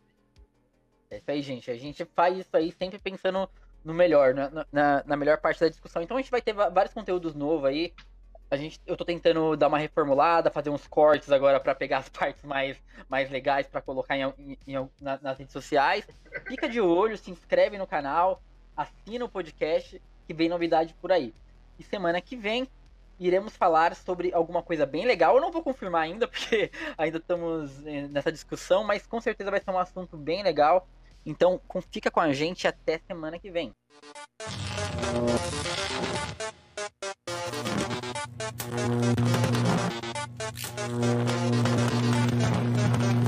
[1.09, 1.69] É isso aí, gente.
[1.69, 3.49] A gente faz isso aí sempre pensando
[3.83, 6.01] no melhor, na, na, na melhor parte da discussão.
[6.01, 7.93] Então a gente vai ter vários conteúdos novos aí.
[8.49, 12.09] A gente, eu tô tentando dar uma reformulada, fazer uns cortes agora para pegar as
[12.09, 12.77] partes mais,
[13.09, 16.05] mais legais para colocar em, em, em na, nas redes sociais.
[16.47, 18.41] Fica de olho, se inscreve no canal,
[18.75, 21.33] assina o podcast, que vem novidade por aí.
[21.79, 22.67] E semana que vem
[23.19, 25.35] iremos falar sobre alguma coisa bem legal.
[25.35, 29.59] Eu não vou confirmar ainda, porque ainda estamos eh, nessa discussão, mas com certeza vai
[29.59, 30.87] ser um assunto bem legal.
[31.25, 31.61] Então,
[31.91, 33.71] fica com a gente até semana que vem.
[42.91, 43.20] You.